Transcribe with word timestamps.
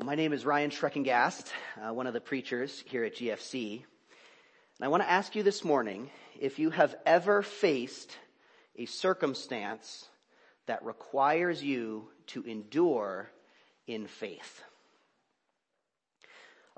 Well, 0.00 0.06
my 0.06 0.14
name 0.14 0.32
is 0.32 0.46
Ryan 0.46 0.70
Schreckengast, 0.70 1.52
uh, 1.76 1.92
one 1.92 2.06
of 2.06 2.14
the 2.14 2.22
preachers 2.22 2.82
here 2.86 3.04
at 3.04 3.16
GFC. 3.16 3.74
And 3.74 3.84
I 4.80 4.88
want 4.88 5.02
to 5.02 5.10
ask 5.10 5.36
you 5.36 5.42
this 5.42 5.62
morning 5.62 6.08
if 6.40 6.58
you 6.58 6.70
have 6.70 6.96
ever 7.04 7.42
faced 7.42 8.16
a 8.76 8.86
circumstance 8.86 10.08
that 10.64 10.82
requires 10.86 11.62
you 11.62 12.08
to 12.28 12.42
endure 12.44 13.30
in 13.86 14.06
faith. 14.06 14.62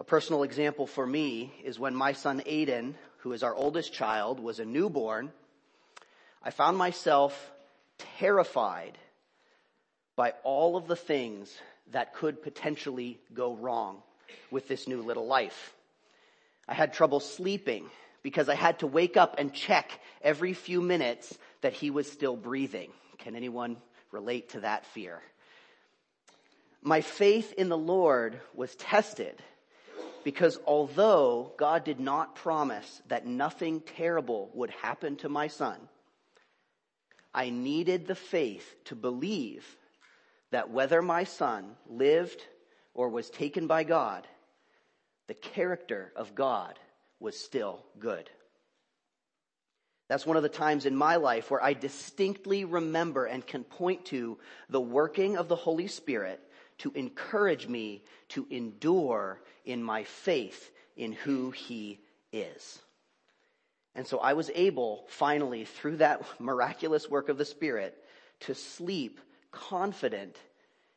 A 0.00 0.04
personal 0.04 0.42
example 0.42 0.88
for 0.88 1.06
me 1.06 1.52
is 1.62 1.78
when 1.78 1.94
my 1.94 2.14
son 2.14 2.42
Aiden, 2.44 2.94
who 3.18 3.34
is 3.34 3.44
our 3.44 3.54
oldest 3.54 3.92
child, 3.92 4.40
was 4.40 4.58
a 4.58 4.64
newborn, 4.64 5.30
I 6.42 6.50
found 6.50 6.76
myself 6.76 7.52
terrified 8.18 8.98
by 10.16 10.32
all 10.42 10.76
of 10.76 10.88
the 10.88 10.96
things 10.96 11.56
that 11.92 12.14
could 12.14 12.42
potentially 12.42 13.20
go 13.32 13.54
wrong 13.54 14.02
with 14.50 14.68
this 14.68 14.86
new 14.86 15.02
little 15.02 15.26
life. 15.26 15.74
I 16.68 16.74
had 16.74 16.92
trouble 16.92 17.20
sleeping 17.20 17.88
because 18.22 18.48
I 18.48 18.54
had 18.54 18.80
to 18.80 18.86
wake 18.86 19.16
up 19.16 19.36
and 19.38 19.52
check 19.52 20.00
every 20.22 20.52
few 20.52 20.80
minutes 20.80 21.36
that 21.60 21.72
he 21.72 21.90
was 21.90 22.10
still 22.10 22.36
breathing. 22.36 22.90
Can 23.18 23.36
anyone 23.36 23.76
relate 24.10 24.50
to 24.50 24.60
that 24.60 24.86
fear? 24.86 25.20
My 26.82 27.00
faith 27.00 27.52
in 27.56 27.68
the 27.68 27.78
Lord 27.78 28.40
was 28.54 28.74
tested 28.74 29.40
because 30.24 30.58
although 30.66 31.52
God 31.56 31.84
did 31.84 32.00
not 32.00 32.34
promise 32.34 33.02
that 33.08 33.26
nothing 33.26 33.80
terrible 33.80 34.50
would 34.54 34.70
happen 34.70 35.16
to 35.16 35.28
my 35.28 35.48
son, 35.48 35.78
I 37.34 37.50
needed 37.50 38.06
the 38.06 38.14
faith 38.14 38.74
to 38.86 38.94
believe 38.94 39.76
that 40.52 40.70
whether 40.70 41.02
my 41.02 41.24
son 41.24 41.74
lived 41.88 42.40
or 42.94 43.08
was 43.08 43.28
taken 43.28 43.66
by 43.66 43.84
God, 43.84 44.26
the 45.26 45.34
character 45.34 46.12
of 46.14 46.34
God 46.34 46.78
was 47.18 47.38
still 47.38 47.84
good. 47.98 48.30
That's 50.08 50.26
one 50.26 50.36
of 50.36 50.42
the 50.42 50.50
times 50.50 50.84
in 50.84 50.94
my 50.94 51.16
life 51.16 51.50
where 51.50 51.62
I 51.62 51.72
distinctly 51.72 52.66
remember 52.66 53.24
and 53.24 53.46
can 53.46 53.64
point 53.64 54.04
to 54.06 54.38
the 54.68 54.80
working 54.80 55.38
of 55.38 55.48
the 55.48 55.56
Holy 55.56 55.86
Spirit 55.86 56.38
to 56.78 56.92
encourage 56.94 57.66
me 57.66 58.04
to 58.30 58.46
endure 58.50 59.40
in 59.64 59.82
my 59.82 60.04
faith 60.04 60.70
in 60.96 61.12
who 61.12 61.50
He 61.50 62.00
is. 62.30 62.78
And 63.94 64.06
so 64.06 64.18
I 64.18 64.34
was 64.34 64.50
able, 64.54 65.06
finally, 65.08 65.64
through 65.64 65.98
that 65.98 66.22
miraculous 66.38 67.08
work 67.08 67.30
of 67.30 67.38
the 67.38 67.46
Spirit, 67.46 67.96
to 68.40 68.54
sleep 68.54 69.18
confident 69.52 70.36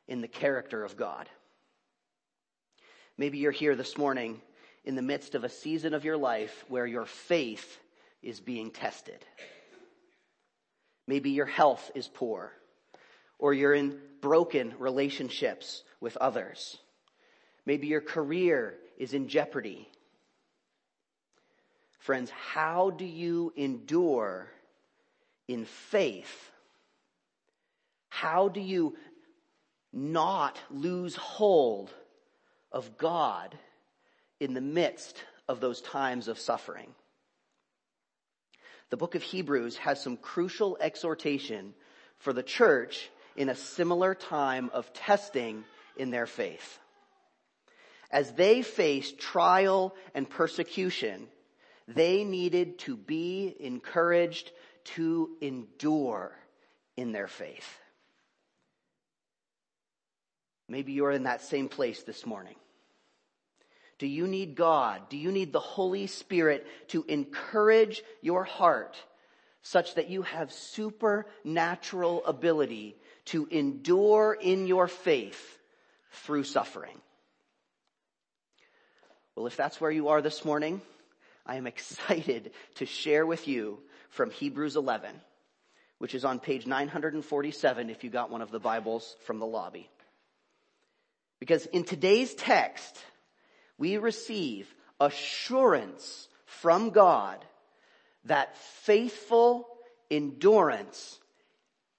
in 0.08 0.22
the 0.22 0.28
character 0.28 0.84
of 0.84 0.98
God. 0.98 1.30
Maybe 3.18 3.38
you're 3.38 3.52
here 3.52 3.76
this 3.76 3.98
morning 3.98 4.42
in 4.84 4.96
the 4.96 5.02
midst 5.02 5.36
of 5.36 5.44
a 5.44 5.50
season 5.50 5.94
of 5.94 6.06
your 6.06 6.18
life 6.18 6.66
where 6.68 6.86
your 6.86 7.06
faith 7.06 7.80
is 8.22 8.40
being 8.40 8.72
tested. 8.72 9.24
Maybe 11.08 11.32
your 11.32 11.46
health 11.46 11.92
is 11.94 12.08
poor, 12.08 12.52
or 13.38 13.54
you're 13.54 13.74
in 13.74 14.00
broken 14.22 14.74
relationships 14.80 15.84
with 16.00 16.18
others. 16.18 16.78
Maybe 17.66 17.88
your 17.88 18.02
career 18.02 18.76
is 18.98 19.14
in 19.14 19.28
jeopardy. 19.28 19.88
Friends, 22.00 22.32
how 22.32 22.92
do 22.92 23.06
you 23.06 23.54
endure 23.56 24.48
in 25.48 25.66
faith 25.66 26.52
how 28.16 28.48
do 28.48 28.62
you 28.62 28.96
not 29.92 30.58
lose 30.72 31.18
hold 31.18 31.92
of 32.72 32.98
God 32.98 33.58
in 34.40 34.54
the 34.54 34.62
midst 34.62 35.18
of 35.50 35.60
those 35.60 35.82
times 35.82 36.30
of 36.30 36.40
suffering? 36.40 36.88
The 38.90 38.96
book 38.96 39.16
of 39.16 39.22
Hebrews 39.22 39.76
has 39.78 40.02
some 40.02 40.16
crucial 40.16 40.78
exhortation 40.80 41.74
for 42.20 42.32
the 42.32 42.42
church 42.42 43.10
in 43.36 43.50
a 43.50 43.56
similar 43.56 44.16
time 44.16 44.70
of 44.74 44.94
testing 44.94 45.66
in 45.98 46.10
their 46.10 46.26
faith. 46.26 46.80
As 48.10 48.32
they 48.32 48.62
faced 48.62 49.20
trial 49.20 49.94
and 50.14 50.30
persecution, 50.30 51.28
they 51.86 52.24
needed 52.24 52.80
to 52.80 52.96
be 52.96 53.54
encouraged 53.60 54.54
to 54.96 55.32
endure 55.42 56.32
in 56.96 57.12
their 57.12 57.28
faith. 57.28 57.82
Maybe 60.68 60.94
you're 60.94 61.12
in 61.12 61.24
that 61.24 61.42
same 61.42 61.70
place 61.70 62.04
this 62.04 62.26
morning. 62.26 62.56
Do 63.98 64.08
you 64.08 64.28
need 64.28 64.56
God? 64.56 65.10
Do 65.10 65.18
you 65.18 65.32
need 65.32 65.54
the 65.54 65.60
Holy 65.60 66.08
Spirit 66.08 66.68
to 66.90 67.06
encourage 67.08 68.04
your 68.22 68.44
heart 68.44 68.98
such 69.62 69.96
that 69.96 70.10
you 70.10 70.24
have 70.24 70.52
supernatural 70.52 72.26
ability 72.26 72.98
to 73.26 73.48
endure 73.50 74.38
in 74.40 74.68
your 74.68 74.88
faith 74.88 75.58
through 76.12 76.44
suffering? 76.44 77.00
Well, 79.36 79.48
if 79.48 79.56
that's 79.56 79.80
where 79.80 79.92
you 79.92 80.10
are 80.10 80.22
this 80.22 80.46
morning, 80.46 80.82
I 81.46 81.56
am 81.56 81.68
excited 81.68 82.52
to 82.76 82.86
share 82.86 83.26
with 83.26 83.48
you 83.48 83.80
from 84.10 84.32
Hebrews 84.32 84.76
11, 84.76 85.10
which 86.00 86.16
is 86.16 86.26
on 86.26 86.40
page 86.40 86.66
947 86.66 87.90
if 87.90 88.04
you 88.04 88.10
got 88.10 88.30
one 88.30 88.42
of 88.42 88.52
the 88.52 88.60
Bibles 88.60 89.16
from 89.26 89.40
the 89.40 89.46
lobby. 89.46 89.90
Because 91.46 91.68
in 91.68 91.84
today's 91.84 92.34
text, 92.34 92.98
we 93.78 93.98
receive 93.98 94.74
assurance 95.00 96.28
from 96.48 96.90
God 96.90 97.46
that 98.24 98.58
faithful 98.58 99.68
endurance 100.10 101.20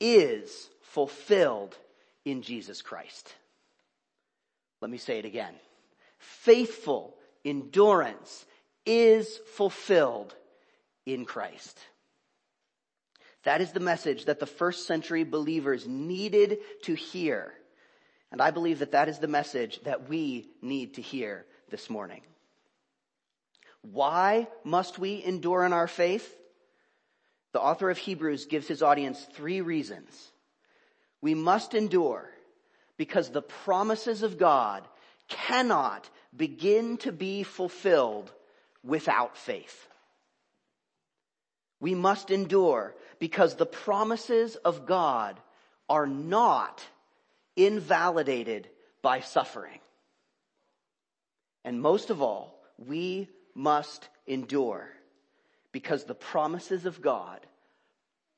is 0.01 0.69
fulfilled 0.81 1.77
in 2.25 2.43
Jesus 2.43 2.83
Christ. 2.83 3.33
Let 4.81 4.91
me 4.91 4.99
say 4.99 5.21
it 5.21 5.25
again. 5.25 5.55
Faithful 6.19 7.15
endurance 7.45 8.45
is 8.85 9.39
fulfilled 9.55 10.35
in 11.07 11.25
Christ. 11.25 11.79
That 13.45 13.61
is 13.61 13.71
the 13.71 13.79
message 13.79 14.25
that 14.25 14.41
the 14.41 14.47
first 14.47 14.89
century 14.89 15.23
believers 15.23 15.87
needed 15.87 16.59
to 16.83 16.95
hear 16.95 17.55
and 18.33 18.41
I 18.41 18.51
believe 18.51 18.81
that 18.81 18.93
that 18.93 19.09
is 19.09 19.19
the 19.19 19.29
message 19.29 19.81
that 19.85 20.09
we 20.09 20.49
need 20.61 20.95
to 20.95 21.03
hear 21.03 21.45
this 21.71 21.89
morning. 21.89 22.23
Why 23.83 24.49
must 24.65 24.99
we 24.99 25.23
endure 25.25 25.65
in 25.65 25.73
our 25.73 25.87
faith? 25.87 26.37
The 27.53 27.61
author 27.61 27.89
of 27.89 27.99
Hebrews 27.99 28.47
gives 28.47 28.67
his 28.67 28.83
audience 28.83 29.25
three 29.33 29.61
reasons. 29.61 30.33
We 31.21 31.35
must 31.35 31.75
endure 31.75 32.29
because 32.97 33.31
the 33.31 33.43
promises 33.43 34.23
of 34.23 34.39
God 34.39 34.87
cannot 35.29 36.09
begin 36.37 36.99
to 36.99 37.13
be 37.13 37.43
fulfilled 37.43 38.31
without 38.85 39.37
faith. 39.37 39.89
We 41.81 41.95
must 41.95 42.31
endure 42.31 42.95
because 43.19 43.55
the 43.55 43.67
promises 43.67 44.57
of 44.57 44.87
God 44.87 45.39
are 45.89 46.07
not 46.07 46.85
invalidated 47.57 48.69
by 49.03 49.21
suffering. 49.21 49.81
And 51.65 51.81
most 51.81 52.11
of 52.11 52.23
all, 52.23 52.61
we 52.79 53.29
must 53.55 54.09
endure 54.27 54.89
because 55.73 56.05
the 56.05 56.15
promises 56.15 56.87
of 56.87 57.03
God 57.03 57.41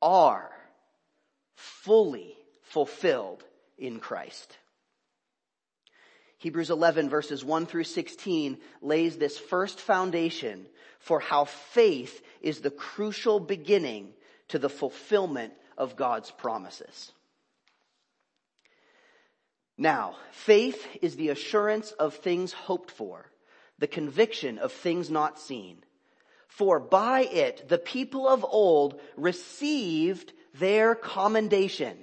are 0.00 0.50
fully 1.56 2.36
fulfilled 2.62 3.44
in 3.76 3.98
Christ. 3.98 4.56
Hebrews 6.38 6.70
11 6.70 7.08
verses 7.10 7.44
1 7.44 7.66
through 7.66 7.84
16 7.84 8.58
lays 8.80 9.16
this 9.16 9.36
first 9.36 9.80
foundation 9.80 10.66
for 11.00 11.18
how 11.18 11.44
faith 11.44 12.22
is 12.40 12.60
the 12.60 12.70
crucial 12.70 13.40
beginning 13.40 14.12
to 14.48 14.58
the 14.58 14.68
fulfillment 14.68 15.52
of 15.76 15.96
God's 15.96 16.30
promises. 16.30 17.12
Now, 19.78 20.16
faith 20.32 20.84
is 21.00 21.14
the 21.14 21.28
assurance 21.28 21.92
of 21.92 22.16
things 22.16 22.52
hoped 22.52 22.90
for, 22.90 23.30
the 23.78 23.86
conviction 23.86 24.58
of 24.58 24.72
things 24.72 25.08
not 25.08 25.38
seen. 25.38 25.84
For 26.48 26.80
by 26.80 27.20
it 27.22 27.68
the 27.68 27.78
people 27.78 28.26
of 28.26 28.44
old 28.44 29.00
received 29.16 30.32
their 30.54 30.96
commendation. 30.96 31.96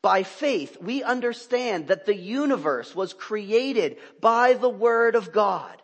By 0.00 0.22
faith, 0.22 0.78
we 0.80 1.02
understand 1.02 1.88
that 1.88 2.06
the 2.06 2.16
universe 2.16 2.94
was 2.94 3.12
created 3.12 3.98
by 4.20 4.54
the 4.54 4.70
word 4.70 5.14
of 5.14 5.30
God, 5.30 5.80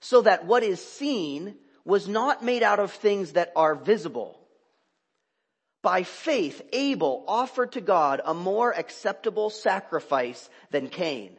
so 0.00 0.20
that 0.20 0.44
what 0.44 0.62
is 0.62 0.84
seen 0.84 1.56
was 1.84 2.06
not 2.06 2.44
made 2.44 2.62
out 2.62 2.78
of 2.78 2.92
things 2.92 3.32
that 3.32 3.52
are 3.56 3.74
visible. 3.74 4.39
By 5.82 6.02
faith, 6.02 6.62
Abel 6.72 7.24
offered 7.26 7.72
to 7.72 7.80
God 7.80 8.20
a 8.24 8.34
more 8.34 8.70
acceptable 8.70 9.50
sacrifice 9.50 10.50
than 10.70 10.88
Cain. 10.88 11.38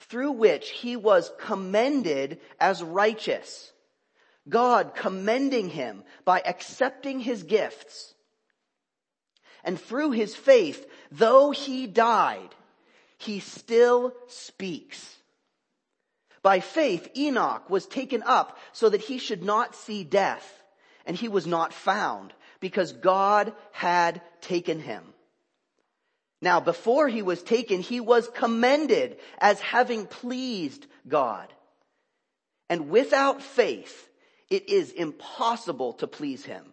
through 0.00 0.32
which 0.32 0.70
he 0.70 0.96
was 0.96 1.30
commended 1.38 2.40
as 2.58 2.82
righteous. 2.82 3.72
God 4.48 4.94
commending 4.94 5.68
him 5.68 6.02
by 6.24 6.40
accepting 6.40 7.20
his 7.20 7.42
gifts. 7.42 8.14
And 9.62 9.78
through 9.78 10.12
his 10.12 10.34
faith, 10.34 10.90
though 11.12 11.50
he 11.50 11.86
died, 11.86 12.48
he 13.18 13.40
still 13.40 14.14
speaks. 14.26 15.16
By 16.42 16.60
faith, 16.60 17.10
Enoch 17.14 17.68
was 17.68 17.86
taken 17.86 18.22
up 18.22 18.58
so 18.72 18.88
that 18.88 19.02
he 19.02 19.18
should 19.18 19.44
not 19.44 19.74
see 19.74 20.02
death, 20.02 20.62
and 21.04 21.14
he 21.14 21.28
was 21.28 21.46
not 21.46 21.74
found 21.74 22.32
because 22.60 22.92
God 22.92 23.52
had 23.72 24.20
taken 24.40 24.80
him. 24.80 25.02
Now, 26.42 26.60
before 26.60 27.08
he 27.08 27.22
was 27.22 27.42
taken, 27.42 27.80
he 27.80 28.00
was 28.00 28.28
commended 28.28 29.18
as 29.38 29.60
having 29.60 30.06
pleased 30.06 30.86
God. 31.06 31.52
And 32.68 32.88
without 32.88 33.42
faith, 33.42 34.08
it 34.48 34.68
is 34.68 34.92
impossible 34.92 35.94
to 35.94 36.06
please 36.06 36.44
him. 36.44 36.64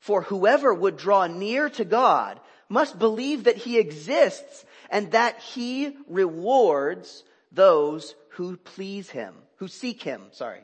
For 0.00 0.22
whoever 0.22 0.72
would 0.72 0.96
draw 0.96 1.26
near 1.26 1.68
to 1.70 1.84
God 1.84 2.40
must 2.68 2.98
believe 2.98 3.44
that 3.44 3.56
he 3.56 3.78
exists 3.78 4.64
and 4.90 5.10
that 5.12 5.38
he 5.40 5.96
rewards 6.08 7.24
those 7.52 8.14
who 8.30 8.56
please 8.56 9.10
him, 9.10 9.34
who 9.56 9.68
seek 9.68 10.02
him, 10.02 10.22
sorry. 10.32 10.60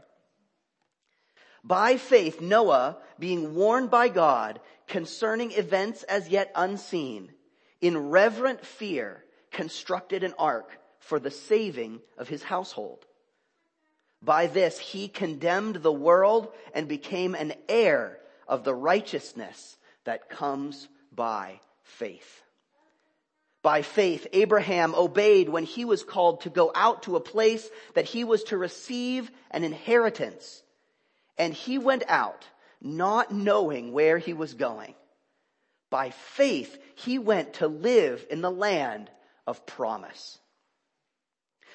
By 1.65 1.97
faith, 1.97 2.43
Noah, 2.43 2.99
being 3.19 3.55
warned 3.55 3.91
by 3.91 4.09
God 4.09 4.61
concerning 4.87 5.53
events 5.53 6.03
as 6.03 6.29
yet 6.29 6.53
unseen, 6.55 7.33
in 7.81 8.11
reverent 8.11 8.67
fear 8.67 9.25
constructed 9.51 10.23
an 10.23 10.35
ark 10.39 10.79
for 10.99 11.19
the 11.19 11.31
saving 11.31 12.01
of 12.19 12.29
his 12.29 12.43
household. 12.43 13.07
By 14.21 14.47
this 14.47 14.79
he 14.79 15.09
condemned 15.09 15.77
the 15.77 15.93
world 15.93 16.53
and 16.75 16.87
became 16.87 17.35
an 17.35 17.55
heir 17.69 18.19
of 18.47 18.65
the 18.65 18.75
righteousness 18.75 19.79
that 20.05 20.29
comes 20.29 20.89
by 21.13 21.61
faith. 21.83 22.43
By 23.63 23.81
faith, 23.81 24.27
Abraham 24.35 24.95
obeyed 24.95 25.49
when 25.49 25.65
he 25.65 25.87
was 25.87 26.03
called 26.03 26.43
to 26.43 26.51
go 26.51 26.71
out 26.75 27.05
to 27.05 27.17
a 27.17 27.21
place 27.21 27.71
that 27.95 28.05
he 28.05 28.23
was 28.25 28.45
to 28.45 28.59
receive 28.59 29.31
an 29.51 29.65
inheritance. 29.65 30.63
And 31.37 31.53
he 31.53 31.79
went 31.79 32.05
out 32.09 32.47
not 32.81 33.33
knowing 33.33 33.93
where 33.93 34.19
he 34.19 34.33
was 34.33 34.55
going. 34.55 34.95
By 35.91 36.11
faith, 36.11 36.77
he 36.97 37.19
went 37.19 37.55
to 37.55 37.69
live 37.69 38.27
in 38.31 38.41
the 38.41 38.51
land 38.51 39.11
of 39.47 39.65
promise. 39.67 40.39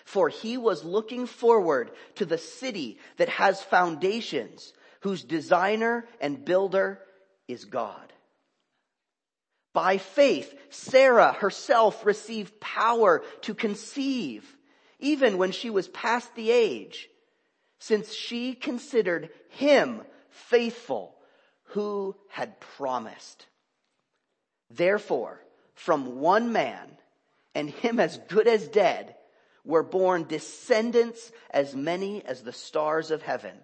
For 0.06 0.29
he 0.29 0.57
was 0.57 0.83
looking 0.83 1.25
forward 1.25 1.91
to 2.15 2.25
the 2.25 2.38
city 2.38 3.00
that 3.17 3.29
has 3.29 3.61
foundations, 3.61 4.73
whose 5.01 5.23
designer 5.23 6.06
and 6.19 6.44
builder 6.44 7.00
is 7.47 7.65
God. 7.65 8.11
By 9.73 9.97
faith, 9.97 10.53
Sarah 10.69 11.31
herself 11.31 12.06
received 12.06 12.59
power 12.59 13.23
to 13.41 13.53
conceive, 13.53 14.57
even 15.00 15.38
when 15.38 15.51
she 15.51 15.69
was 15.69 15.88
past 15.88 16.33
the 16.35 16.51
age, 16.51 17.09
since 17.80 18.14
she 18.14 18.54
considered 18.54 19.30
him 19.50 20.02
faithful 20.30 21.16
who 21.64 22.16
had 22.30 22.60
promised. 22.60 23.46
Therefore, 24.70 25.42
from 25.74 26.20
one 26.20 26.52
man, 26.52 26.98
and 27.56 27.70
him 27.70 28.00
as 28.00 28.18
good 28.28 28.48
as 28.48 28.68
dead, 28.68 29.16
were 29.66 29.84
born 29.84 30.26
descendants 30.26 31.31
as 31.52 31.76
many 31.76 32.24
as 32.26 32.42
the 32.42 32.54
stars 32.54 33.12
of 33.12 33.22
heaven, 33.22 33.56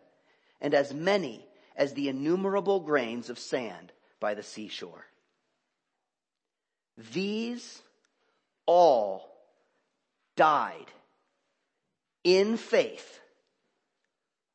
and 0.61 0.73
as 0.73 0.93
many 0.93 1.45
as 1.75 1.93
the 1.93 2.09
innumerable 2.09 2.79
grains 2.79 3.29
of 3.29 3.37
sand 3.37 3.91
by 4.19 4.33
the 4.33 4.43
seashore. 4.43 5.05
These 7.13 7.81
all 8.65 9.29
died 10.35 10.91
in 12.23 12.57
faith, 12.57 13.19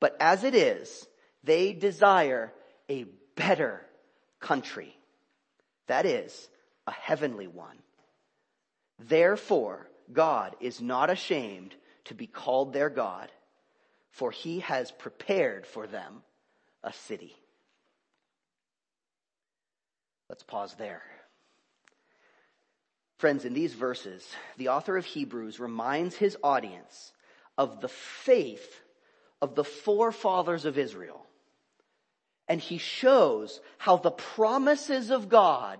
But 0.00 0.16
as 0.18 0.44
it 0.44 0.54
is, 0.54 1.06
they 1.44 1.72
desire 1.72 2.52
a 2.88 3.04
better 3.36 3.82
country. 4.40 4.96
That 5.86 6.06
is, 6.06 6.48
a 6.86 6.92
heavenly 6.92 7.46
one. 7.46 7.76
Therefore, 8.98 9.88
God 10.12 10.56
is 10.60 10.80
not 10.80 11.10
ashamed 11.10 11.74
to 12.06 12.14
be 12.14 12.26
called 12.26 12.72
their 12.72 12.90
God, 12.90 13.30
for 14.10 14.30
he 14.30 14.60
has 14.60 14.90
prepared 14.90 15.66
for 15.66 15.86
them 15.86 16.22
a 16.82 16.92
city. 16.92 17.36
Let's 20.28 20.42
pause 20.42 20.74
there. 20.74 21.02
Friends, 23.18 23.44
in 23.44 23.52
these 23.52 23.74
verses, 23.74 24.26
the 24.56 24.68
author 24.68 24.96
of 24.96 25.04
Hebrews 25.04 25.60
reminds 25.60 26.16
his 26.16 26.38
audience 26.42 27.12
of 27.58 27.80
the 27.80 27.88
faith 27.88 28.80
of 29.40 29.54
the 29.54 29.64
forefathers 29.64 30.64
of 30.64 30.78
Israel. 30.78 31.26
And 32.48 32.60
he 32.60 32.78
shows 32.78 33.60
how 33.78 33.96
the 33.96 34.10
promises 34.10 35.10
of 35.10 35.28
God 35.28 35.78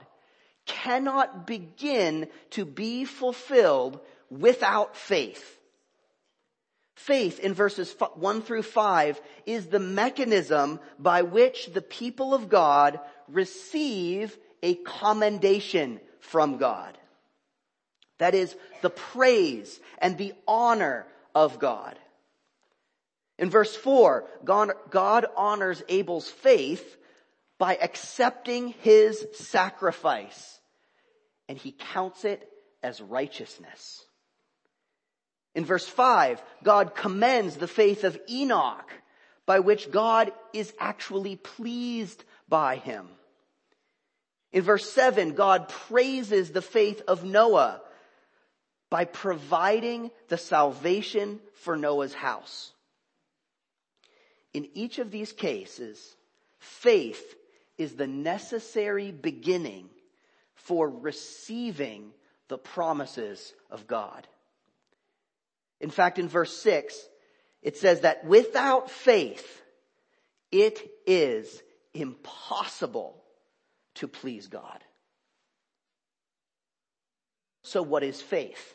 cannot 0.66 1.46
begin 1.46 2.28
to 2.50 2.64
be 2.64 3.04
fulfilled 3.04 4.00
without 4.30 4.96
faith. 4.96 5.58
Faith 6.94 7.40
in 7.40 7.54
verses 7.54 7.94
1 8.14 8.42
through 8.42 8.62
5 8.62 9.20
is 9.46 9.66
the 9.66 9.78
mechanism 9.78 10.78
by 10.98 11.22
which 11.22 11.72
the 11.72 11.82
people 11.82 12.34
of 12.34 12.48
God 12.48 13.00
receive 13.26 14.36
a 14.62 14.74
commendation 14.74 15.98
from 16.20 16.58
God. 16.58 16.96
That 18.18 18.34
is 18.34 18.54
the 18.82 18.90
praise 18.90 19.80
and 19.98 20.18
the 20.18 20.34
honor 20.46 21.06
of 21.34 21.58
God. 21.58 21.98
In 23.40 23.48
verse 23.48 23.74
4, 23.74 24.26
God, 24.44 25.26
honors 25.34 25.82
Abel's 25.88 26.28
faith 26.28 26.98
by 27.58 27.74
accepting 27.80 28.68
his 28.82 29.26
sacrifice 29.32 30.60
and 31.48 31.56
he 31.56 31.72
counts 31.72 32.26
it 32.26 32.46
as 32.82 33.00
righteousness. 33.00 34.04
In 35.54 35.64
verse 35.64 35.88
5, 35.88 36.42
God 36.62 36.94
commends 36.94 37.56
the 37.56 37.66
faith 37.66 38.04
of 38.04 38.20
Enoch 38.28 38.92
by 39.46 39.60
which 39.60 39.90
God 39.90 40.32
is 40.52 40.74
actually 40.78 41.36
pleased 41.36 42.22
by 42.46 42.76
him. 42.76 43.08
In 44.52 44.62
verse 44.62 44.88
7, 44.92 45.32
God 45.32 45.70
praises 45.70 46.50
the 46.50 46.62
faith 46.62 47.00
of 47.08 47.24
Noah 47.24 47.80
by 48.90 49.06
providing 49.06 50.10
the 50.28 50.36
salvation 50.36 51.40
for 51.54 51.74
Noah's 51.74 52.12
house. 52.12 52.72
In 54.52 54.68
each 54.74 54.98
of 54.98 55.10
these 55.10 55.32
cases, 55.32 56.16
faith 56.58 57.34
is 57.78 57.94
the 57.94 58.06
necessary 58.06 59.12
beginning 59.12 59.88
for 60.54 60.88
receiving 60.88 62.12
the 62.48 62.58
promises 62.58 63.54
of 63.70 63.86
God. 63.86 64.26
In 65.80 65.90
fact, 65.90 66.18
in 66.18 66.28
verse 66.28 66.56
6, 66.58 66.98
it 67.62 67.76
says 67.76 68.00
that 68.00 68.24
without 68.24 68.90
faith, 68.90 69.62
it 70.50 70.90
is 71.06 71.62
impossible 71.94 73.22
to 73.94 74.08
please 74.08 74.48
God. 74.48 74.84
So 77.62 77.82
what 77.82 78.02
is 78.02 78.20
faith? 78.20 78.74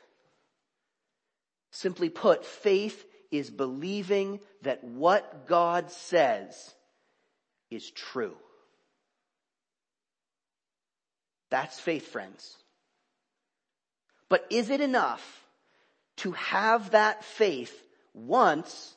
Simply 1.71 2.09
put, 2.09 2.45
faith 2.45 3.03
is 3.31 3.49
believing 3.49 4.39
that 4.61 4.83
what 4.83 5.47
God 5.47 5.91
says 5.91 6.73
is 7.69 7.89
true. 7.91 8.35
That's 11.49 11.79
faith, 11.79 12.07
friends. 12.07 12.57
But 14.29 14.45
is 14.49 14.69
it 14.69 14.81
enough 14.81 15.45
to 16.17 16.31
have 16.31 16.91
that 16.91 17.23
faith 17.23 17.73
once 18.13 18.95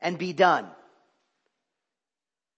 and 0.00 0.18
be 0.18 0.32
done? 0.32 0.66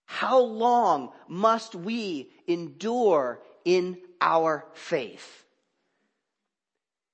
How 0.07 0.41
long 0.41 1.13
must 1.29 1.75
we 1.75 2.31
endure 2.47 3.41
in 3.65 3.99
our 4.21 4.67
faith? 4.75 5.45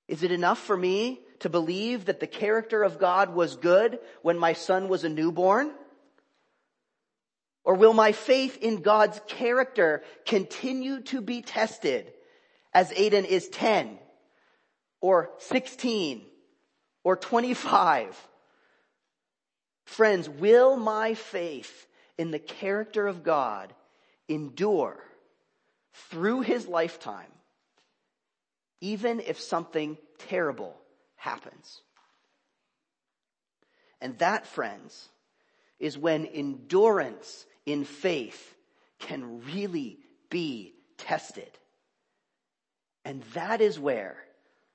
Is 0.09 0.23
it 0.23 0.33
enough 0.33 0.59
for 0.59 0.77
me 0.77 1.21
to 1.41 1.49
believe 1.49 2.07
that 2.07 2.21
the 2.21 2.27
character 2.27 2.83
of 2.83 2.99
God 2.99 3.35
was 3.35 3.57
good 3.57 3.99
when 4.23 4.39
my 4.39 4.53
son 4.53 4.89
was 4.89 5.05
a 5.05 5.09
newborn? 5.09 5.73
Or 7.65 7.75
will 7.75 7.93
my 7.93 8.13
faith 8.13 8.59
in 8.59 8.83
God's 8.83 9.21
character 9.27 10.03
continue 10.25 11.01
to 11.03 11.21
be 11.21 11.43
tested 11.43 12.13
as 12.73 12.91
Aiden 12.93 13.25
is 13.25 13.49
10 13.49 13.99
or 15.01 15.31
16 15.39 16.25
or 17.05 17.17
25? 17.17 18.17
Friends, 19.85 20.29
will 20.29 20.77
my 20.77 21.15
faith 21.15 21.87
in 22.17 22.31
the 22.31 22.39
character 22.39 23.07
of 23.07 23.23
God 23.23 23.73
endure 24.29 24.99
through 26.11 26.43
his 26.43 26.67
lifetime, 26.67 27.33
even 28.81 29.21
if 29.21 29.41
something 29.41 29.99
terrible 30.19 30.77
happens? 31.29 31.83
And 34.01 34.17
that, 34.19 34.47
friends, 34.47 35.09
is 35.79 35.99
when 35.99 36.25
endurance 36.27 37.47
in 37.67 37.85
faith 37.85 38.57
can 38.99 39.43
really 39.55 39.99
be 40.31 40.75
tested. 40.97 41.51
And 43.05 43.23
that 43.35 43.61
is 43.61 43.79
where 43.79 44.17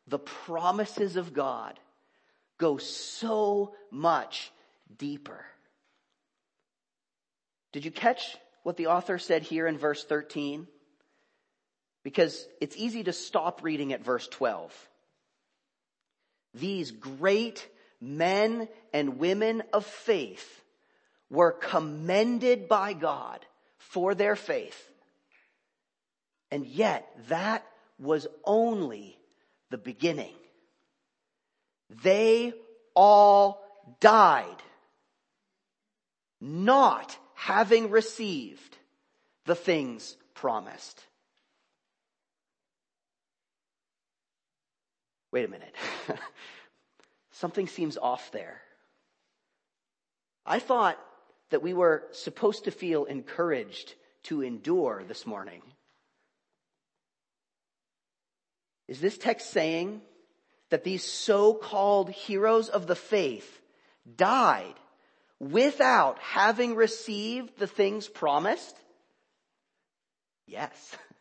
the 0.07 0.19
promises 0.19 1.15
of 1.15 1.33
God 1.33 1.79
go 2.57 2.77
so 2.77 3.73
much 3.91 4.51
deeper. 4.97 5.45
Did 7.71 7.85
you 7.85 7.91
catch 7.91 8.37
what 8.63 8.77
the 8.77 8.87
author 8.87 9.17
said 9.17 9.43
here 9.43 9.67
in 9.67 9.77
verse 9.77 10.03
13? 10.03 10.67
Because 12.03 12.47
it's 12.61 12.77
easy 12.77 13.03
to 13.03 13.13
stop 13.13 13.63
reading 13.63 13.93
at 13.93 14.03
verse 14.03 14.27
12. 14.27 14.71
These 16.53 16.91
great 16.91 17.67
men 17.99 18.67
and 18.91 19.17
women 19.17 19.63
of 19.71 19.85
faith 19.85 20.63
were 21.29 21.51
commended 21.51 22.67
by 22.67 22.93
God 22.93 23.45
for 23.77 24.13
their 24.13 24.35
faith. 24.35 24.89
And 26.51 26.65
yet 26.65 27.09
that 27.29 27.65
was 27.97 28.27
only 28.43 29.17
the 29.71 29.77
beginning. 29.77 30.35
They 32.03 32.53
all 32.95 33.63
died, 33.99 34.61
not 36.39 37.17
having 37.33 37.89
received 37.89 38.77
the 39.45 39.55
things 39.55 40.15
promised. 40.33 41.03
Wait 45.33 45.45
a 45.45 45.47
minute. 45.47 45.75
Something 47.31 47.67
seems 47.67 47.97
off 47.97 48.31
there. 48.31 48.61
I 50.45 50.59
thought 50.59 50.99
that 51.49 51.63
we 51.63 51.73
were 51.73 52.03
supposed 52.11 52.65
to 52.65 52.71
feel 52.71 53.05
encouraged 53.05 53.95
to 54.25 54.43
endure 54.43 55.03
this 55.07 55.25
morning. 55.25 55.63
Is 58.87 59.01
this 59.01 59.17
text 59.17 59.49
saying 59.49 60.01
that 60.69 60.83
these 60.83 61.03
so-called 61.03 62.11
heroes 62.11 62.69
of 62.69 62.85
the 62.85 62.95
faith 62.95 63.59
died 64.15 64.75
without 65.39 66.19
having 66.19 66.75
received 66.75 67.57
the 67.57 67.65
things 67.65 68.07
promised? 68.07 68.77
Yes. 70.45 70.95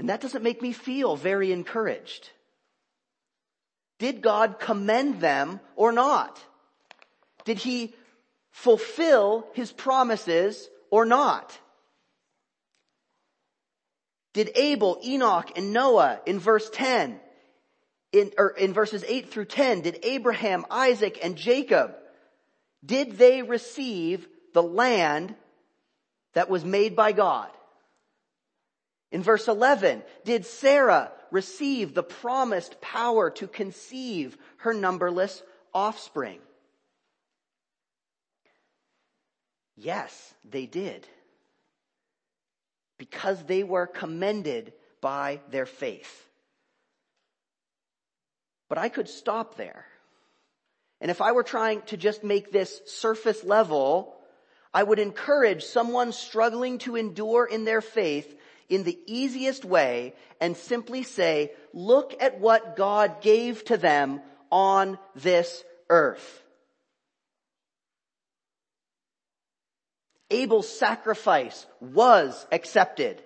And 0.00 0.08
that 0.08 0.22
doesn't 0.22 0.42
make 0.42 0.62
me 0.62 0.72
feel 0.72 1.14
very 1.14 1.52
encouraged. 1.52 2.30
Did 3.98 4.22
God 4.22 4.58
commend 4.58 5.20
them 5.20 5.60
or 5.76 5.92
not? 5.92 6.42
Did 7.44 7.58
he 7.58 7.94
fulfill 8.50 9.46
his 9.52 9.70
promises 9.70 10.70
or 10.90 11.04
not? 11.04 11.52
Did 14.32 14.52
Abel, 14.54 14.98
Enoch, 15.04 15.52
and 15.54 15.74
Noah 15.74 16.22
in 16.24 16.38
verse 16.38 16.70
10 16.70 17.20
in, 18.12 18.32
or 18.38 18.48
in 18.52 18.72
verses 18.72 19.04
8 19.06 19.30
through 19.30 19.44
10, 19.44 19.82
did 19.82 19.98
Abraham, 20.02 20.64
Isaac, 20.70 21.18
and 21.22 21.36
Jacob, 21.36 21.94
did 22.82 23.18
they 23.18 23.42
receive 23.42 24.26
the 24.54 24.62
land 24.62 25.34
that 26.32 26.48
was 26.48 26.64
made 26.64 26.96
by 26.96 27.12
God? 27.12 27.50
In 29.12 29.22
verse 29.22 29.48
11, 29.48 30.02
did 30.24 30.46
Sarah 30.46 31.10
receive 31.30 31.94
the 31.94 32.02
promised 32.02 32.80
power 32.80 33.30
to 33.30 33.46
conceive 33.46 34.36
her 34.58 34.72
numberless 34.72 35.42
offspring? 35.74 36.38
Yes, 39.76 40.34
they 40.48 40.66
did. 40.66 41.06
Because 42.98 43.42
they 43.44 43.62
were 43.62 43.86
commended 43.86 44.74
by 45.00 45.40
their 45.50 45.66
faith. 45.66 46.28
But 48.68 48.78
I 48.78 48.88
could 48.90 49.08
stop 49.08 49.56
there. 49.56 49.86
And 51.00 51.10
if 51.10 51.20
I 51.20 51.32
were 51.32 51.42
trying 51.42 51.82
to 51.86 51.96
just 51.96 52.22
make 52.22 52.52
this 52.52 52.80
surface 52.86 53.42
level, 53.42 54.14
I 54.72 54.82
would 54.82 54.98
encourage 54.98 55.64
someone 55.64 56.12
struggling 56.12 56.78
to 56.80 56.94
endure 56.94 57.46
in 57.46 57.64
their 57.64 57.80
faith 57.80 58.36
in 58.70 58.84
the 58.84 58.98
easiest 59.06 59.64
way 59.64 60.14
and 60.40 60.56
simply 60.56 61.02
say, 61.02 61.52
look 61.74 62.14
at 62.20 62.40
what 62.40 62.76
God 62.76 63.20
gave 63.20 63.64
to 63.66 63.76
them 63.76 64.22
on 64.50 64.98
this 65.16 65.62
earth. 65.90 66.42
Abel's 70.30 70.68
sacrifice 70.68 71.66
was 71.80 72.46
accepted. 72.52 73.20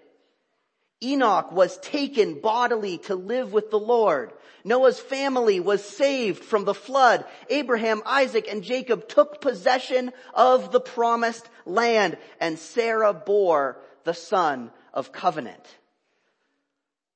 Enoch 1.03 1.53
was 1.53 1.77
taken 1.79 2.41
bodily 2.41 2.97
to 2.99 3.15
live 3.15 3.53
with 3.53 3.71
the 3.71 3.79
Lord. 3.79 4.33
Noah's 4.65 4.99
family 4.99 5.61
was 5.61 5.85
saved 5.85 6.43
from 6.43 6.65
the 6.65 6.73
flood. 6.73 7.27
Abraham, 7.51 8.01
Isaac, 8.07 8.49
and 8.51 8.63
Jacob 8.63 9.07
took 9.07 9.43
possession 9.43 10.13
of 10.33 10.73
the 10.73 10.81
promised 10.81 11.47
land 11.67 12.17
and 12.41 12.59
Sarah 12.59 13.13
bore 13.13 13.77
the 14.05 14.15
son 14.15 14.71
of 14.95 15.13
covenant. 15.13 15.67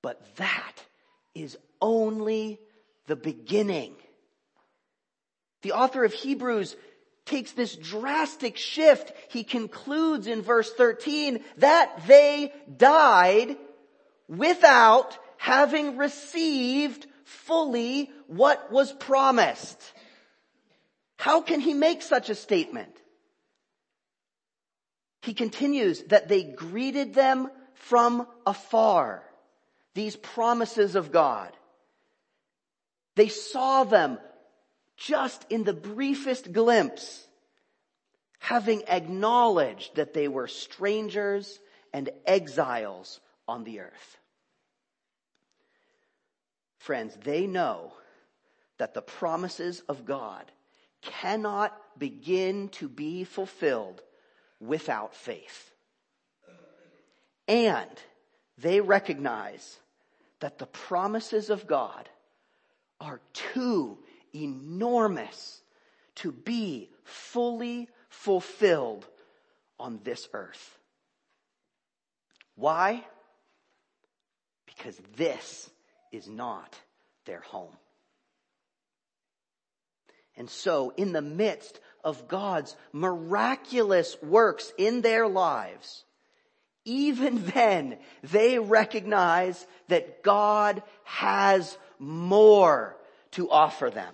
But 0.02 0.20
that 0.36 0.74
is 1.34 1.56
only 1.80 2.60
the 3.06 3.16
beginning. 3.16 3.94
The 5.62 5.72
author 5.72 6.04
of 6.04 6.12
Hebrews 6.12 6.76
takes 7.24 7.52
this 7.52 7.76
drastic 7.76 8.56
shift. 8.56 9.12
He 9.30 9.44
concludes 9.44 10.26
in 10.26 10.42
verse 10.42 10.72
13 10.72 11.42
that 11.58 12.06
they 12.06 12.52
died 12.76 13.56
without 14.28 15.16
having 15.36 15.96
received 15.96 17.06
fully 17.24 18.10
what 18.26 18.72
was 18.72 18.92
promised. 18.92 19.80
How 21.16 21.40
can 21.40 21.60
he 21.60 21.74
make 21.74 22.02
such 22.02 22.30
a 22.30 22.34
statement? 22.34 22.94
He 25.22 25.34
continues 25.34 26.02
that 26.04 26.28
they 26.28 26.44
greeted 26.44 27.12
them 27.14 27.50
from 27.78 28.26
afar. 28.46 29.22
These 29.94 30.16
promises 30.16 30.94
of 30.94 31.10
God. 31.10 31.50
They 33.16 33.28
saw 33.28 33.84
them 33.84 34.18
just 34.96 35.44
in 35.50 35.64
the 35.64 35.72
briefest 35.72 36.52
glimpse, 36.52 37.26
having 38.38 38.82
acknowledged 38.88 39.96
that 39.96 40.14
they 40.14 40.28
were 40.28 40.46
strangers 40.46 41.58
and 41.92 42.10
exiles 42.26 43.20
on 43.46 43.64
the 43.64 43.80
earth. 43.80 44.18
Friends, 46.78 47.16
they 47.24 47.46
know 47.46 47.92
that 48.78 48.94
the 48.94 49.02
promises 49.02 49.80
of 49.88 50.04
God 50.04 50.44
cannot 51.02 51.76
begin 51.98 52.68
to 52.70 52.88
be 52.88 53.24
fulfilled 53.24 54.02
without 54.60 55.14
faith. 55.14 55.72
And 57.48 57.90
they 58.58 58.80
recognize 58.80 59.78
that 60.40 60.58
the 60.58 60.66
promises 60.66 61.50
of 61.50 61.66
God 61.66 62.08
are 63.00 63.20
too 63.32 63.98
enormous 64.34 65.62
to 66.16 66.30
be 66.30 66.90
fully 67.04 67.88
fulfilled 68.10 69.06
on 69.80 70.00
this 70.04 70.28
earth. 70.34 70.78
Why? 72.54 73.04
Because 74.66 75.00
this 75.16 75.70
is 76.12 76.28
not 76.28 76.76
their 77.24 77.40
home. 77.40 77.76
And 80.36 80.50
so, 80.50 80.92
in 80.96 81.12
the 81.12 81.22
midst 81.22 81.80
of 82.04 82.28
God's 82.28 82.76
miraculous 82.92 84.16
works 84.22 84.72
in 84.78 85.00
their 85.00 85.26
lives, 85.26 86.04
even 86.88 87.44
then 87.44 87.98
they 88.22 88.58
recognize 88.58 89.66
that 89.88 90.22
God 90.22 90.82
has 91.04 91.76
more 91.98 92.96
to 93.32 93.50
offer 93.50 93.90
them. 93.90 94.12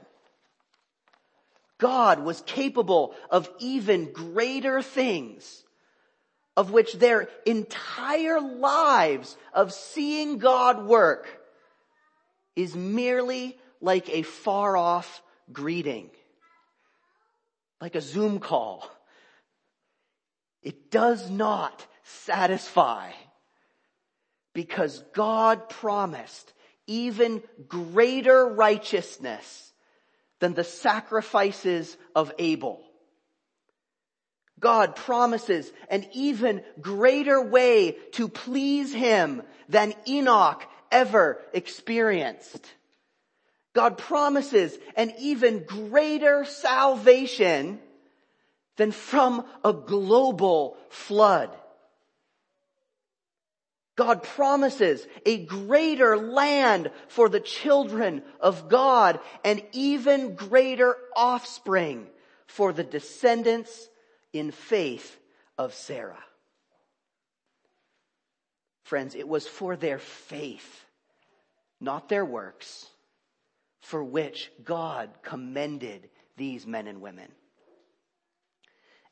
God 1.79 2.21
was 2.21 2.41
capable 2.43 3.15
of 3.31 3.49
even 3.59 4.13
greater 4.13 4.83
things 4.83 5.65
of 6.57 6.71
which 6.71 6.95
their 6.95 7.29
entire 7.47 8.41
lives 8.41 9.37
of 9.53 9.73
seeing 9.73 10.39
God 10.39 10.85
work 10.87 11.41
is 12.57 12.77
merely 12.77 13.59
like 13.81 14.09
a 14.09 14.23
far 14.23 14.77
off 14.77 15.23
greeting, 15.53 16.11
like 17.81 17.97
a 17.97 18.01
Zoom 18.01 18.39
call. 18.39 18.89
It 20.63 20.91
does 20.91 21.29
not 21.29 21.87
satisfy 22.05 23.11
because 24.53 25.03
God 25.13 25.69
promised 25.69 26.53
even 26.87 27.43
greater 27.67 28.47
righteousness 28.47 29.73
than 30.41 30.55
the 30.55 30.65
sacrifices 30.65 31.97
of 32.15 32.33
Abel. 32.39 32.81
God 34.61 34.97
promises 34.97 35.71
an 35.89 36.07
even 36.13 36.63
greater 36.81 37.43
way 37.43 37.97
to 38.13 38.29
please 38.29 38.93
Him 38.95 39.43
than 39.69 39.95
Enoch 40.07 40.65
ever 40.91 41.43
experienced. 41.53 42.73
God 43.75 43.99
promises 43.99 44.79
an 44.97 45.13
even 45.19 45.65
greater 45.65 46.45
salvation 46.45 47.81
than 48.77 48.93
from 48.93 49.45
a 49.65 49.73
global 49.73 50.77
flood. 50.91 51.55
God 53.97 54.23
promises 54.23 55.07
a 55.25 55.45
greater 55.45 56.17
land 56.17 56.91
for 57.09 57.29
the 57.29 57.41
children 57.41 58.23
of 58.41 58.69
God 58.69 59.21
and 59.45 59.63
even 59.73 60.35
greater 60.35 60.97
offspring 61.15 62.09
for 62.47 62.73
the 62.73 62.83
descendants 62.83 63.89
in 64.33 64.51
faith 64.51 65.19
of 65.57 65.75
Sarah. 65.75 66.23
Friends, 68.83 69.15
it 69.15 69.29
was 69.29 69.47
for 69.47 69.77
their 69.77 69.99
faith, 69.99 70.85
not 71.81 72.09
their 72.09 72.25
works, 72.25 72.87
for 73.81 74.03
which 74.03 74.51
God 74.65 75.11
commended 75.23 76.11
these 76.37 76.67
men 76.67 76.87
and 76.89 77.01
women. 77.01 77.31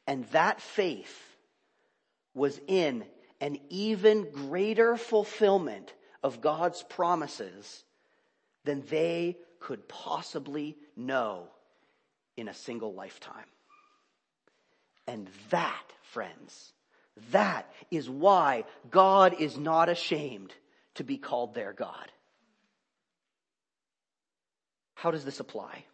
And 0.06 0.24
that 0.26 0.60
faith 0.60 1.22
was 2.34 2.60
in 2.66 3.04
an 3.42 3.58
even 3.70 4.30
greater 4.30 4.96
fulfillment 4.96 5.92
of 6.22 6.40
God's 6.40 6.84
promises 6.84 7.82
than 8.64 8.84
they 8.88 9.36
could 9.58 9.88
possibly 9.88 10.76
know 10.96 11.48
in 12.36 12.46
a 12.46 12.54
single 12.54 12.94
lifetime. 12.94 13.44
And 15.08 15.28
that, 15.50 15.82
friends, 16.02 16.72
that 17.32 17.68
is 17.90 18.08
why 18.08 18.62
God 18.88 19.34
is 19.40 19.58
not 19.58 19.88
ashamed 19.88 20.54
to 20.94 21.02
be 21.02 21.18
called 21.18 21.52
their 21.52 21.72
God. 21.72 22.12
How 24.94 25.10
does 25.10 25.24
this 25.24 25.40
apply? 25.40 25.84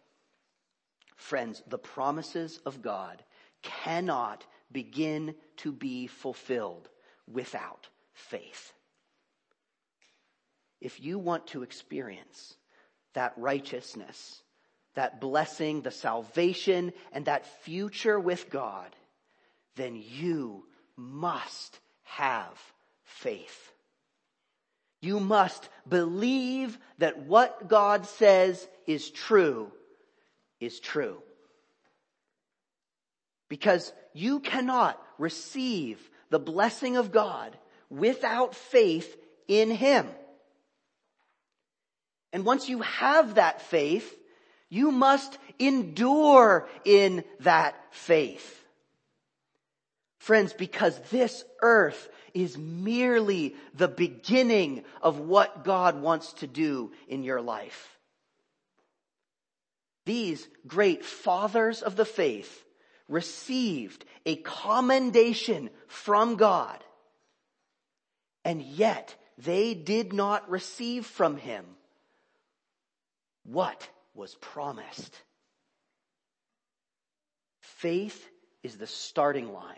Friends, 1.15 1.63
the 1.67 1.79
promises 1.79 2.59
of 2.63 2.83
God 2.83 3.23
cannot 3.63 4.45
begin 4.71 5.33
to 5.57 5.71
be 5.71 6.05
fulfilled 6.05 6.87
without 7.31 7.87
faith. 8.13 8.73
If 10.81 11.01
you 11.01 11.19
want 11.19 11.47
to 11.47 11.63
experience 11.63 12.55
that 13.13 13.33
righteousness, 13.37 14.41
that 14.95 15.19
blessing, 15.19 15.81
the 15.81 15.91
salvation, 15.91 16.93
and 17.11 17.25
that 17.25 17.63
future 17.63 18.19
with 18.19 18.49
God, 18.49 18.95
then 19.75 19.95
you 19.95 20.65
must 20.95 21.79
have 22.03 22.57
faith. 23.03 23.73
You 25.01 25.19
must 25.19 25.69
believe 25.87 26.77
that 26.97 27.19
what 27.19 27.67
God 27.67 28.05
says 28.05 28.67
is 28.85 29.09
true 29.09 29.71
is 30.59 30.79
true. 30.79 31.21
Because 33.47 33.91
you 34.13 34.41
cannot 34.41 35.01
receive 35.17 36.08
the 36.29 36.39
blessing 36.39 36.97
of 36.97 37.11
God 37.11 37.57
without 37.89 38.55
faith 38.55 39.15
in 39.47 39.71
Him. 39.71 40.07
And 42.31 42.45
once 42.45 42.69
you 42.69 42.81
have 42.81 43.35
that 43.35 43.61
faith, 43.61 44.15
you 44.69 44.91
must 44.91 45.37
endure 45.57 46.69
in 46.85 47.23
that 47.39 47.75
faith. 47.91 48.55
Friends, 50.19 50.53
because 50.53 50.99
this 51.09 51.43
earth 51.61 52.09
is 52.33 52.57
merely 52.57 53.55
the 53.73 53.87
beginning 53.87 54.83
of 55.01 55.19
what 55.19 55.63
God 55.63 56.01
wants 56.01 56.33
to 56.33 56.47
do 56.47 56.91
in 57.07 57.23
your 57.23 57.41
life. 57.41 57.97
These 60.05 60.47
great 60.67 61.03
fathers 61.03 61.81
of 61.81 61.95
the 61.95 62.05
faith 62.05 62.63
received 63.09 64.05
a 64.25 64.37
commendation 64.37 65.69
from 65.87 66.35
God, 66.35 66.83
and 68.45 68.61
yet 68.61 69.15
they 69.37 69.73
did 69.73 70.13
not 70.13 70.49
receive 70.49 71.05
from 71.05 71.37
him 71.37 71.65
what 73.43 73.89
was 74.13 74.35
promised. 74.35 75.15
Faith 77.61 78.29
is 78.63 78.77
the 78.77 78.87
starting 78.87 79.53
line 79.53 79.75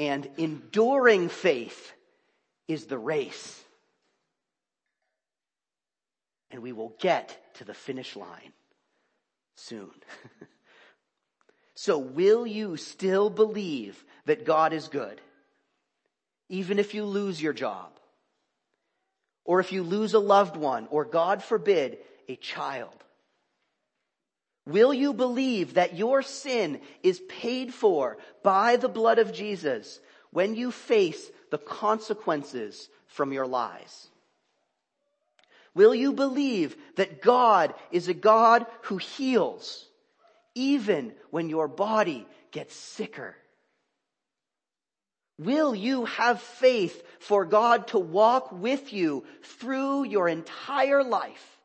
and 0.00 0.26
enduring 0.38 1.28
faith 1.28 1.92
is 2.66 2.86
the 2.86 2.96
race. 2.96 3.62
And 6.50 6.62
we 6.62 6.72
will 6.72 6.94
get 6.98 7.54
to 7.56 7.64
the 7.64 7.74
finish 7.74 8.16
line 8.16 8.54
soon. 9.56 9.90
so 11.80 11.96
will 11.96 12.46
you 12.46 12.76
still 12.76 13.30
believe 13.30 14.04
that 14.26 14.44
God 14.44 14.74
is 14.74 14.88
good? 14.88 15.18
Even 16.50 16.78
if 16.78 16.92
you 16.92 17.06
lose 17.06 17.40
your 17.40 17.54
job, 17.54 17.88
or 19.46 19.60
if 19.60 19.72
you 19.72 19.82
lose 19.82 20.12
a 20.12 20.18
loved 20.18 20.58
one, 20.58 20.88
or 20.90 21.06
God 21.06 21.42
forbid, 21.42 21.96
a 22.28 22.36
child. 22.36 23.02
Will 24.66 24.92
you 24.92 25.14
believe 25.14 25.74
that 25.74 25.96
your 25.96 26.20
sin 26.20 26.82
is 27.02 27.18
paid 27.30 27.72
for 27.72 28.18
by 28.42 28.76
the 28.76 28.90
blood 28.90 29.18
of 29.18 29.32
Jesus 29.32 30.00
when 30.32 30.54
you 30.54 30.70
face 30.72 31.30
the 31.50 31.56
consequences 31.56 32.90
from 33.06 33.32
your 33.32 33.46
lies? 33.46 34.08
Will 35.74 35.94
you 35.94 36.12
believe 36.12 36.76
that 36.96 37.22
God 37.22 37.72
is 37.90 38.08
a 38.08 38.12
God 38.12 38.66
who 38.82 38.98
heals 38.98 39.86
even 40.54 41.12
when 41.30 41.48
your 41.48 41.68
body 41.68 42.26
gets 42.50 42.74
sicker? 42.74 43.36
Will 45.38 45.74
you 45.74 46.04
have 46.04 46.40
faith 46.40 47.02
for 47.18 47.44
God 47.46 47.88
to 47.88 47.98
walk 47.98 48.52
with 48.52 48.92
you 48.92 49.24
through 49.42 50.04
your 50.04 50.28
entire 50.28 51.02
life 51.02 51.60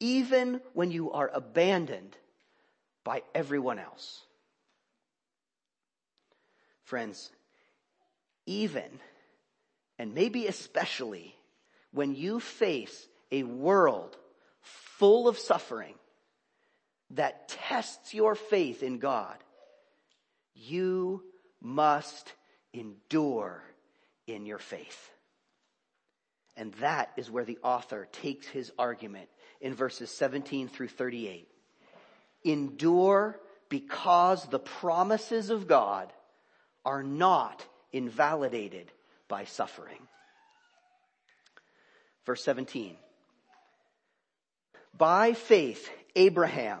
even 0.00 0.60
when 0.74 0.90
you 0.90 1.12
are 1.12 1.30
abandoned 1.32 2.16
by 3.04 3.22
everyone 3.34 3.78
else. 3.78 4.20
Friends, 6.84 7.30
even 8.46 9.00
and 9.98 10.14
maybe 10.14 10.46
especially 10.46 11.34
when 11.92 12.14
you 12.14 12.38
face 12.40 13.08
a 13.32 13.42
world 13.42 14.16
full 14.60 15.28
of 15.28 15.38
suffering 15.38 15.94
that 17.10 17.48
tests 17.48 18.14
your 18.14 18.34
faith 18.34 18.82
in 18.82 18.98
God, 18.98 19.36
you 20.54 21.22
must 21.60 22.32
endure 22.72 23.62
in 24.26 24.46
your 24.46 24.58
faith. 24.58 25.10
And 26.56 26.72
that 26.74 27.12
is 27.16 27.30
where 27.30 27.44
the 27.44 27.58
author 27.62 28.08
takes 28.12 28.46
his 28.46 28.72
argument 28.78 29.28
in 29.60 29.74
verses 29.74 30.10
17 30.10 30.68
through 30.68 30.88
38. 30.88 31.48
Endure 32.44 33.38
because 33.68 34.44
the 34.46 34.58
promises 34.58 35.50
of 35.50 35.66
God 35.66 36.12
are 36.84 37.02
not 37.02 37.64
invalidated 37.92 38.90
by 39.28 39.44
suffering. 39.44 39.98
Verse 42.24 42.42
17. 42.42 42.96
By 44.96 45.34
faith, 45.34 45.90
Abraham, 46.14 46.80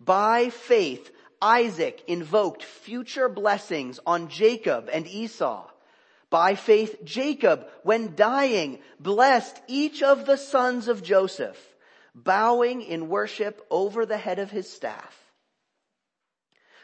By 0.00 0.50
faith, 0.50 1.10
Isaac 1.40 2.02
invoked 2.06 2.62
future 2.62 3.28
blessings 3.28 4.00
on 4.06 4.28
Jacob 4.28 4.88
and 4.92 5.06
Esau. 5.06 5.68
By 6.30 6.54
faith, 6.54 7.04
Jacob, 7.04 7.66
when 7.82 8.14
dying, 8.16 8.80
blessed 8.98 9.60
each 9.68 10.02
of 10.02 10.26
the 10.26 10.36
sons 10.36 10.88
of 10.88 11.02
Joseph, 11.02 11.76
bowing 12.14 12.82
in 12.82 13.08
worship 13.08 13.64
over 13.70 14.04
the 14.04 14.18
head 14.18 14.38
of 14.38 14.50
his 14.50 14.70
staff. 14.70 15.16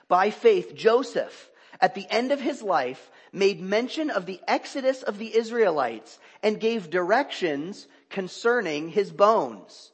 By 0.09 0.31
faith, 0.31 0.75
Joseph, 0.75 1.51
at 1.81 1.95
the 1.95 2.07
end 2.11 2.33
of 2.33 2.41
his 2.41 2.63
life, 2.63 3.11
made 3.33 3.61
mention 3.61 4.11
of 4.11 4.27
the 4.27 4.41
exodus 4.47 5.03
of 5.03 5.19
the 5.19 5.35
Israelites 5.35 6.19
and 6.43 6.61
gave 6.61 6.91
directions 6.91 7.89
concerning 8.11 8.91
his 8.91 9.11
bones. 9.11 9.91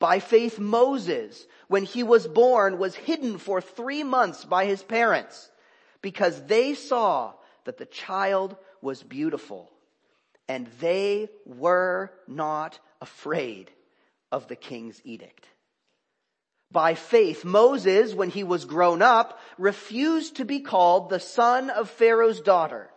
By 0.00 0.18
faith, 0.18 0.58
Moses, 0.58 1.46
when 1.68 1.84
he 1.84 2.02
was 2.02 2.26
born, 2.26 2.78
was 2.78 2.94
hidden 2.94 3.36
for 3.36 3.60
three 3.60 4.02
months 4.02 4.46
by 4.46 4.64
his 4.64 4.82
parents 4.82 5.50
because 6.00 6.42
they 6.46 6.74
saw 6.74 7.34
that 7.66 7.76
the 7.76 7.84
child 7.84 8.56
was 8.80 9.02
beautiful 9.02 9.70
and 10.48 10.66
they 10.80 11.28
were 11.44 12.10
not 12.26 12.80
afraid 13.02 13.70
of 14.32 14.48
the 14.48 14.56
king's 14.56 15.00
edict. 15.04 15.46
By 16.72 16.94
faith, 16.94 17.44
Moses, 17.44 18.14
when 18.14 18.30
he 18.30 18.42
was 18.42 18.64
grown 18.64 19.02
up, 19.02 19.38
refused 19.58 20.36
to 20.36 20.46
be 20.46 20.60
called 20.60 21.10
the 21.10 21.20
son 21.20 21.68
of 21.68 21.90
Pharaoh's 21.90 22.40
daughter, 22.40 22.88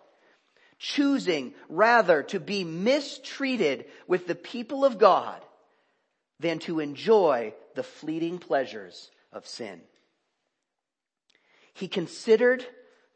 choosing 0.79 1.53
rather 1.67 2.23
to 2.23 2.39
be 2.39 2.63
mistreated 2.63 3.87
with 4.07 4.25
the 4.25 4.35
people 4.35 4.85
of 4.85 4.97
God 4.97 5.43
than 6.39 6.59
to 6.59 6.79
enjoy 6.79 7.53
the 7.75 7.83
fleeting 7.83 8.39
pleasures 8.39 9.11
of 9.31 9.47
sin. 9.47 9.81
He 11.73 11.87
considered 11.87 12.65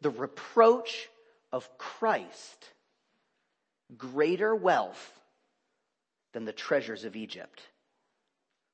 the 0.02 0.10
reproach 0.10 1.10
of 1.52 1.78
Christ 1.78 2.70
greater 3.98 4.56
wealth 4.56 5.14
than 6.34 6.46
the 6.46 6.54
treasures 6.54 7.04
of 7.04 7.16
Egypt 7.16 7.62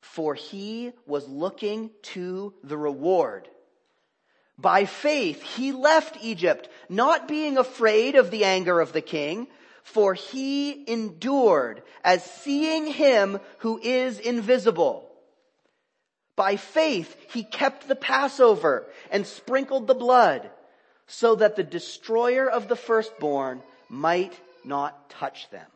for 0.04 0.36
he 0.36 0.92
was 1.08 1.28
looking 1.28 1.90
to 2.02 2.54
the 2.64 2.78
reward. 2.78 3.48
By 4.58 4.86
faith, 4.86 5.42
he 5.42 5.72
left 5.72 6.18
Egypt, 6.22 6.70
not 6.90 7.28
being 7.28 7.58
afraid 7.58 8.16
of 8.16 8.30
the 8.30 8.44
anger 8.44 8.80
of 8.80 8.94
the 8.94 9.02
king, 9.02 9.48
for 9.84 10.14
he 10.14 10.90
endured 10.92 11.84
as 12.04 12.24
seeing 12.24 12.88
him 12.88 13.40
who 13.60 13.80
is 13.82 14.20
invisible. 14.20 15.10
By 16.36 16.56
faith, 16.56 17.16
he 17.32 17.44
kept 17.44 17.88
the 17.88 17.96
Passover 17.96 18.88
and 19.12 19.28
sprinkled 19.28 19.88
the 19.88 19.94
blood 19.94 20.50
so 21.06 21.36
that 21.36 21.56
the 21.56 21.64
destroyer 21.64 22.50
of 22.50 22.68
the 22.68 22.76
firstborn 22.76 23.62
might 23.90 24.34
not 24.64 25.10
touch 25.10 25.50
them. 25.52 25.68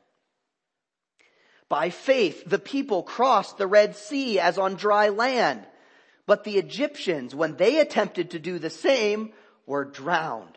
By 1.69 1.89
faith, 1.89 2.43
the 2.45 2.59
people 2.59 3.03
crossed 3.03 3.57
the 3.57 3.67
Red 3.67 3.95
Sea 3.95 4.39
as 4.39 4.57
on 4.57 4.75
dry 4.75 5.09
land. 5.09 5.65
But 6.25 6.43
the 6.43 6.57
Egyptians, 6.57 7.35
when 7.35 7.55
they 7.55 7.79
attempted 7.79 8.31
to 8.31 8.39
do 8.39 8.57
the 8.57 8.69
same, 8.69 9.33
were 9.65 9.85
drowned. 9.85 10.56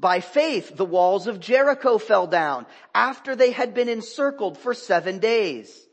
By 0.00 0.20
faith, 0.20 0.74
the 0.74 0.86
walls 0.86 1.26
of 1.26 1.40
Jericho 1.40 1.98
fell 1.98 2.26
down 2.26 2.64
after 2.94 3.36
they 3.36 3.50
had 3.50 3.74
been 3.74 3.90
encircled 3.90 4.56
for 4.56 4.72
seven 4.72 5.18
days. 5.18 5.86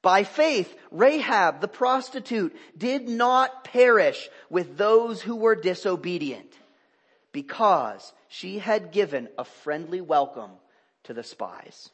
By 0.00 0.22
faith, 0.22 0.72
Rahab 0.92 1.60
the 1.60 1.66
prostitute 1.66 2.56
did 2.78 3.08
not 3.08 3.64
perish 3.64 4.30
with 4.48 4.76
those 4.76 5.20
who 5.20 5.34
were 5.34 5.56
disobedient 5.56 6.56
because 7.32 8.12
she 8.28 8.60
had 8.60 8.92
given 8.92 9.28
a 9.36 9.44
friendly 9.44 10.00
welcome 10.00 10.52
to 11.04 11.14
the 11.14 11.24
spies. 11.24 11.90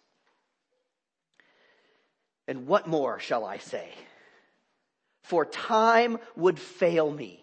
And 2.47 2.67
what 2.67 2.87
more 2.87 3.21
shall 3.21 3.47
I 3.47 3.57
say? 3.57 3.89
For 5.23 5.47
time 5.47 6.19
would 6.37 6.59
fail 6.59 7.11
me 7.11 7.43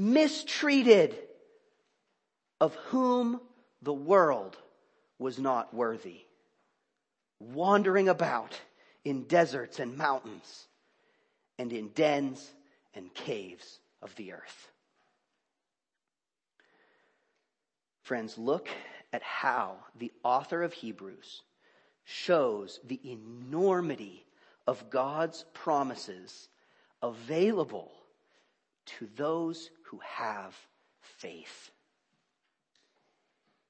mistreated, 0.00 1.14
of 2.58 2.74
whom 2.86 3.38
the 3.82 3.92
world 3.92 4.56
was 5.18 5.38
not 5.38 5.74
worthy, 5.74 6.22
wandering 7.38 8.08
about 8.08 8.58
in 9.04 9.24
deserts 9.24 9.78
and 9.78 9.98
mountains 9.98 10.66
and 11.58 11.70
in 11.70 11.88
dens 11.88 12.50
and 12.94 13.12
caves 13.12 13.78
of 14.00 14.16
the 14.16 14.32
earth. 14.32 14.70
Friends, 18.00 18.38
look 18.38 18.70
at 19.12 19.22
how 19.22 19.76
the 19.98 20.12
author 20.24 20.62
of 20.62 20.72
Hebrews 20.72 21.42
shows 22.04 22.80
the 22.84 23.00
enormity 23.04 24.24
of 24.66 24.88
God's 24.88 25.44
promises 25.52 26.48
available 27.02 27.92
to 28.98 29.06
those 29.14 29.70
who 29.90 30.00
have 30.16 30.54
faith. 31.18 31.70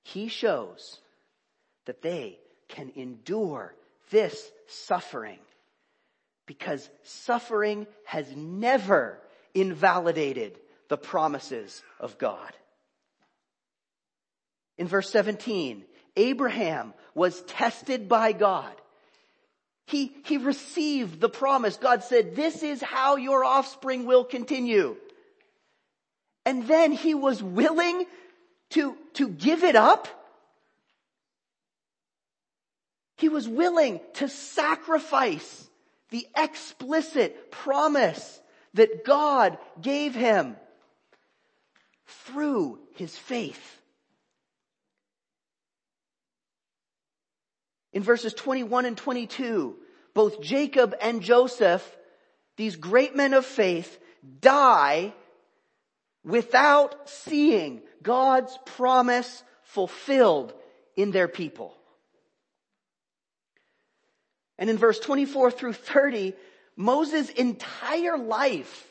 He 0.02 0.28
shows 0.28 0.98
that 1.86 2.02
they 2.02 2.38
can 2.68 2.92
endure 2.94 3.74
this 4.10 4.50
suffering 4.66 5.38
because 6.46 6.88
suffering 7.04 7.86
has 8.04 8.26
never 8.36 9.18
invalidated 9.54 10.58
the 10.88 10.96
promises 10.96 11.82
of 11.98 12.18
God. 12.18 12.52
In 14.76 14.88
verse 14.88 15.10
17, 15.10 15.84
Abraham 16.16 16.92
was 17.14 17.40
tested 17.42 18.08
by 18.08 18.32
God. 18.32 18.74
He, 19.86 20.12
he 20.24 20.36
received 20.36 21.20
the 21.20 21.28
promise. 21.28 21.76
God 21.76 22.04
said, 22.04 22.36
this 22.36 22.62
is 22.62 22.82
how 22.82 23.16
your 23.16 23.44
offspring 23.44 24.06
will 24.06 24.24
continue. 24.24 24.96
And 26.44 26.66
then 26.66 26.92
he 26.92 27.14
was 27.14 27.42
willing 27.42 28.06
to, 28.70 28.96
to 29.14 29.28
give 29.28 29.64
it 29.64 29.76
up. 29.76 30.08
He 33.16 33.28
was 33.28 33.46
willing 33.46 34.00
to 34.14 34.28
sacrifice 34.28 35.68
the 36.10 36.26
explicit 36.36 37.50
promise 37.50 38.40
that 38.74 39.04
God 39.04 39.58
gave 39.80 40.14
him 40.14 40.56
through 42.06 42.78
his 42.94 43.16
faith. 43.16 43.80
In 47.92 48.02
verses 48.02 48.32
21 48.34 48.86
and 48.86 48.96
22, 48.96 49.76
both 50.14 50.40
Jacob 50.40 50.94
and 51.00 51.22
Joseph, 51.22 51.84
these 52.56 52.76
great 52.76 53.16
men 53.16 53.34
of 53.34 53.44
faith, 53.44 53.98
die 54.40 55.12
without 56.24 57.08
seeing 57.08 57.82
God's 58.02 58.58
promise 58.64 59.42
fulfilled 59.62 60.52
in 60.96 61.10
their 61.10 61.28
people. 61.28 61.74
And 64.58 64.68
in 64.68 64.76
verse 64.76 64.98
24 65.00 65.50
through 65.50 65.72
30, 65.72 66.34
Moses' 66.76 67.30
entire 67.30 68.18
life, 68.18 68.86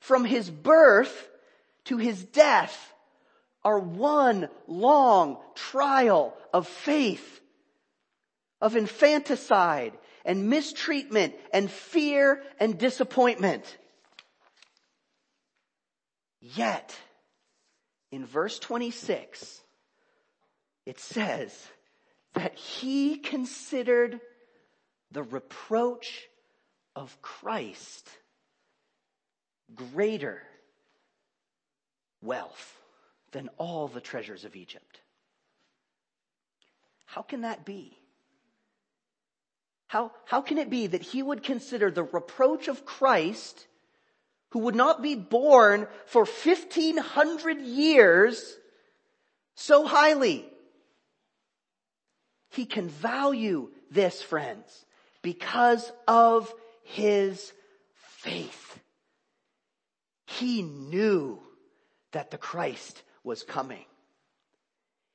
from 0.00 0.24
his 0.24 0.50
birth 0.50 1.28
to 1.84 1.96
his 1.96 2.22
death, 2.24 2.92
are 3.64 3.78
one 3.78 4.48
long 4.68 5.38
trial 5.54 6.36
of 6.52 6.68
faith, 6.68 7.40
of 8.60 8.76
infanticide 8.76 9.92
and 10.24 10.48
mistreatment 10.48 11.34
and 11.52 11.70
fear 11.70 12.42
and 12.60 12.78
disappointment. 12.78 13.64
Yet, 16.40 16.96
in 18.10 18.24
verse 18.26 18.58
26, 18.58 19.60
it 20.84 21.00
says 21.00 21.68
that 22.34 22.54
he 22.54 23.16
considered 23.16 24.20
the 25.10 25.22
reproach 25.22 26.26
of 26.94 27.20
Christ 27.22 28.08
greater 29.74 30.42
wealth 32.22 32.80
than 33.32 33.48
all 33.58 33.88
the 33.88 34.00
treasures 34.00 34.44
of 34.44 34.56
Egypt. 34.56 35.00
How 37.06 37.22
can 37.22 37.42
that 37.42 37.64
be? 37.64 37.96
How, 39.88 40.12
how 40.24 40.40
can 40.40 40.58
it 40.58 40.68
be 40.68 40.86
that 40.88 41.02
he 41.02 41.22
would 41.22 41.42
consider 41.42 41.90
the 41.90 42.02
reproach 42.02 42.68
of 42.68 42.84
Christ, 42.84 43.66
who 44.50 44.60
would 44.60 44.74
not 44.74 45.02
be 45.02 45.14
born 45.14 45.86
for 46.06 46.24
1500 46.24 47.60
years, 47.60 48.56
so 49.54 49.86
highly? 49.86 50.44
He 52.50 52.64
can 52.64 52.88
value 52.88 53.70
this, 53.90 54.22
friends, 54.22 54.86
because 55.22 55.90
of 56.06 56.52
his 56.84 57.52
faith. 57.94 58.78
He 60.26 60.62
knew 60.62 61.40
that 62.12 62.30
the 62.30 62.38
Christ 62.38 63.02
was 63.24 63.42
coming. 63.42 63.84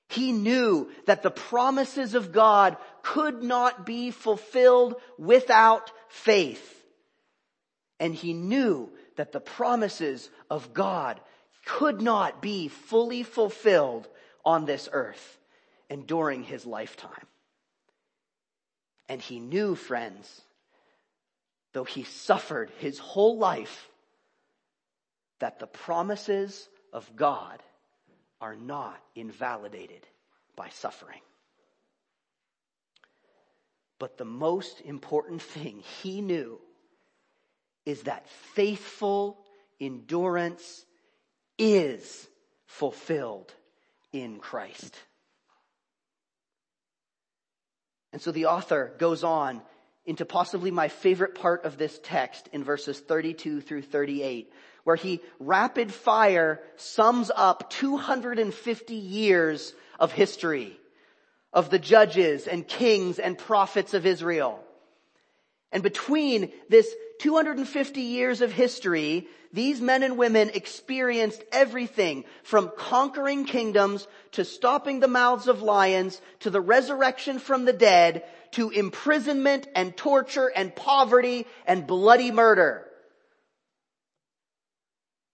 He 0.10 0.34
knew 0.34 0.90
that 1.06 1.24
the 1.24 1.32
promises 1.32 2.16
of 2.16 2.34
God 2.34 2.76
could 3.02 3.42
not 3.42 3.86
be 3.86 4.12
fulfilled 4.12 4.96
without 5.18 5.90
faith. 6.10 6.84
And 8.00 8.14
he 8.14 8.34
knew 8.34 8.92
that 9.18 9.32
the 9.32 9.40
promises 9.40 10.30
of 10.50 10.74
God 10.74 11.20
could 11.66 12.02
not 12.02 12.42
be 12.42 12.68
fully 12.68 13.24
fulfilled 13.24 14.08
on 14.46 14.66
this 14.66 14.90
earth 14.92 15.38
and 15.90 16.08
during 16.08 16.44
his 16.44 16.66
lifetime. 16.66 17.28
And 19.10 19.22
he 19.22 19.40
knew, 19.40 19.76
friends, 19.76 20.42
though 21.74 21.84
he 21.84 22.04
suffered 22.04 22.72
his 22.80 22.98
whole 22.98 23.38
life, 23.38 23.90
that 25.40 25.60
the 25.60 25.68
promises 25.68 26.68
of 26.94 27.16
God 27.16 27.62
are 28.40 28.56
not 28.56 28.98
invalidated 29.16 30.06
by 30.56 30.70
suffering. 30.70 31.22
But 34.00 34.18
the 34.18 34.26
most 34.26 34.82
important 34.82 35.42
thing 35.42 35.84
he 36.02 36.22
knew 36.22 36.60
is 37.86 38.04
that 38.04 38.28
faithful 38.54 39.38
endurance 39.80 40.86
is 41.58 42.28
fulfilled 42.66 43.54
in 44.12 44.40
Christ. 44.40 44.96
And 48.14 48.22
so 48.22 48.32
the 48.32 48.48
author 48.48 48.94
goes 48.98 49.24
on 49.24 49.62
into 50.06 50.26
possibly 50.26 50.72
my 50.72 50.88
favorite 50.88 51.36
part 51.36 51.66
of 51.66 51.78
this 51.78 52.00
text 52.04 52.50
in 52.52 52.64
verses 52.64 53.00
32 53.00 53.62
through 53.62 53.84
38, 53.84 54.52
where 54.84 54.96
he 54.96 55.22
rapid 55.40 55.94
fire 55.94 56.60
sums 56.76 57.32
up 57.34 57.70
250 57.70 58.96
years 58.96 59.74
of 60.00 60.12
history 60.12 60.78
of 61.54 61.70
the 61.70 61.80
judges 61.80 62.48
and 62.48 62.68
kings 62.68 63.20
and 63.20 63.38
prophets 63.38 63.94
of 63.94 64.06
Israel. 64.06 64.60
And 65.72 65.84
between 65.84 66.52
this 66.70 66.94
250 67.20 68.02
years 68.02 68.42
of 68.42 68.52
history, 68.52 69.28
these 69.54 69.82
men 69.82 70.04
and 70.04 70.18
women 70.18 70.50
experienced 70.54 71.44
everything 71.52 72.26
from 72.44 72.72
conquering 72.78 73.46
kingdoms 73.46 74.08
to 74.34 74.46
stopping 74.46 75.00
the 75.00 75.08
mouths 75.08 75.48
of 75.48 75.62
lions 75.62 76.22
to 76.42 76.50
the 76.50 76.62
resurrection 76.62 77.40
from 77.40 77.66
the 77.66 77.74
dead 77.74 78.24
to 78.52 78.70
imprisonment 78.70 79.68
and 79.76 79.96
torture 79.96 80.48
and 80.48 80.76
poverty 80.76 81.46
and 81.66 81.88
bloody 81.88 82.32
murder. 82.32 82.86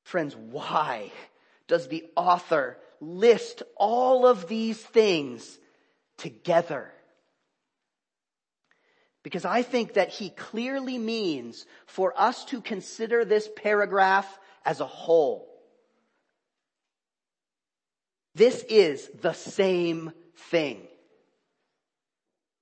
Friends, 0.03 0.35
why 0.35 1.11
does 1.67 1.87
the 1.87 2.05
author 2.15 2.77
list 3.01 3.63
all 3.75 4.25
of 4.25 4.47
these 4.47 4.79
things 4.79 5.59
together? 6.17 6.91
Because 9.27 9.43
I 9.43 9.61
think 9.61 9.95
that 9.95 10.07
he 10.07 10.29
clearly 10.29 10.97
means 10.97 11.65
for 11.85 12.13
us 12.17 12.45
to 12.45 12.61
consider 12.61 13.25
this 13.25 13.49
paragraph 13.57 14.39
as 14.63 14.79
a 14.79 14.85
whole. 14.85 15.49
This 18.35 18.63
is 18.69 19.09
the 19.21 19.33
same 19.33 20.13
thing. 20.49 20.87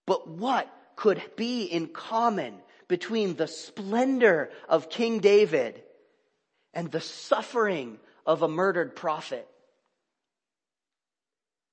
But 0.08 0.28
what 0.28 0.68
could 0.96 1.22
be 1.36 1.66
in 1.66 1.86
common 1.86 2.56
between 2.88 3.36
the 3.36 3.48
splendor 3.48 4.50
of 4.68 4.90
King 4.90 5.20
David 5.20 5.84
and 6.74 6.92
the 6.92 7.00
suffering 7.00 8.00
of 8.26 8.42
a 8.42 8.48
murdered 8.48 8.96
prophet? 8.96 9.48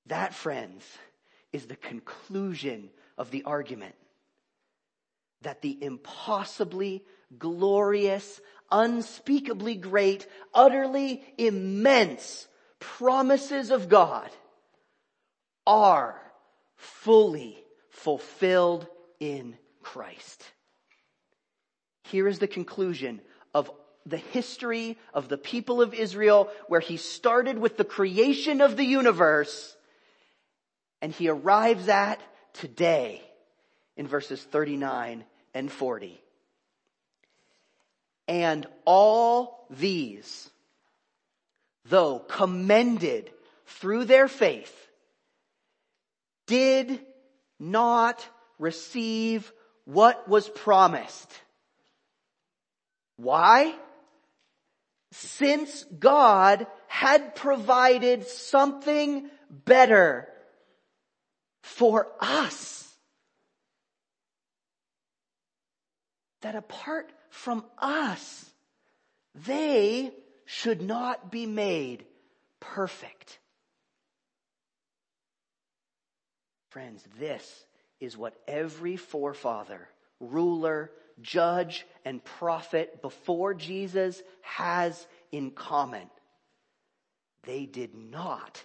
That, 0.05 0.35
friends, 0.35 0.85
is 1.51 1.65
the 1.65 1.77
conclusion 1.77 2.91
of 3.17 3.31
the 3.31 3.45
argument 3.45 3.95
that 5.43 5.63
the 5.63 5.77
impossibly 5.83 7.05
glorious, 7.39 8.41
unspeakably 8.71 9.75
great, 9.75 10.27
utterly 10.55 11.23
immense 11.39 12.47
promises 12.79 13.71
of 13.71 13.89
God 13.89 14.31
are 15.67 16.21
fully 16.77 17.57
fulfilled 17.91 18.87
in 19.21 19.57
Christ. 19.83 20.45
Here 22.05 22.27
is 22.27 22.39
the 22.39 22.49
conclusion 22.49 23.21
of 23.55 23.71
the 24.05 24.17
history 24.17 24.99
of 25.15 25.29
the 25.29 25.39
people 25.39 25.81
of 25.81 25.95
Israel 25.95 26.51
where 26.67 26.81
he 26.81 26.97
started 26.97 27.59
with 27.59 27.77
the 27.77 27.85
creation 27.85 28.61
of 28.61 28.77
the 28.77 28.85
universe 28.85 29.77
and 31.01 31.13
he 31.13 31.29
arrives 31.29 31.89
at 31.89 32.21
today 32.53 33.23
in 33.97 34.07
verses 34.07 34.43
39 34.43 35.25
and 35.55 35.71
40. 35.71 36.21
And 38.29 38.67
all 38.85 39.67
these, 39.71 40.51
though 41.87 42.19
commended 42.19 43.31
through 43.67 44.05
their 44.05 44.29
faith, 44.29 44.75
did 46.47 47.01
not 47.59 48.27
receive 48.59 49.53
what 49.85 50.29
was 50.29 50.49
promised. 50.49 51.31
Why? 53.17 53.75
Since 55.12 55.85
God 55.99 56.67
had 56.87 57.35
provided 57.35 58.27
something 58.27 59.29
better 59.51 60.29
for 61.62 62.09
us. 62.21 62.82
That 66.43 66.55
apart 66.55 67.11
from 67.31 67.65
us, 67.79 68.45
they 69.35 70.13
should 70.45 70.83
not 70.83 71.31
be 71.31 71.47
made 71.47 72.05
perfect. 72.61 73.39
Friends, 76.71 77.03
this 77.19 77.65
is 78.01 78.17
what 78.17 78.35
every 78.47 78.97
forefather, 78.97 79.89
ruler, 80.21 80.91
judge, 81.21 81.87
and 82.05 82.23
prophet 82.25 83.01
before 83.03 83.55
Jesus 83.55 84.21
has 84.43 85.07
in 85.31 85.51
common. 85.51 86.09
They 87.45 87.67
did 87.67 87.95
not 87.95 88.63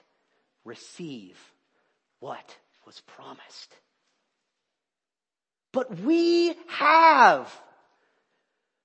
receive 0.63 1.37
what 2.19 2.57
was 2.85 3.01
promised. 3.01 3.75
But 5.71 5.99
we 5.99 6.55
have. 6.67 7.51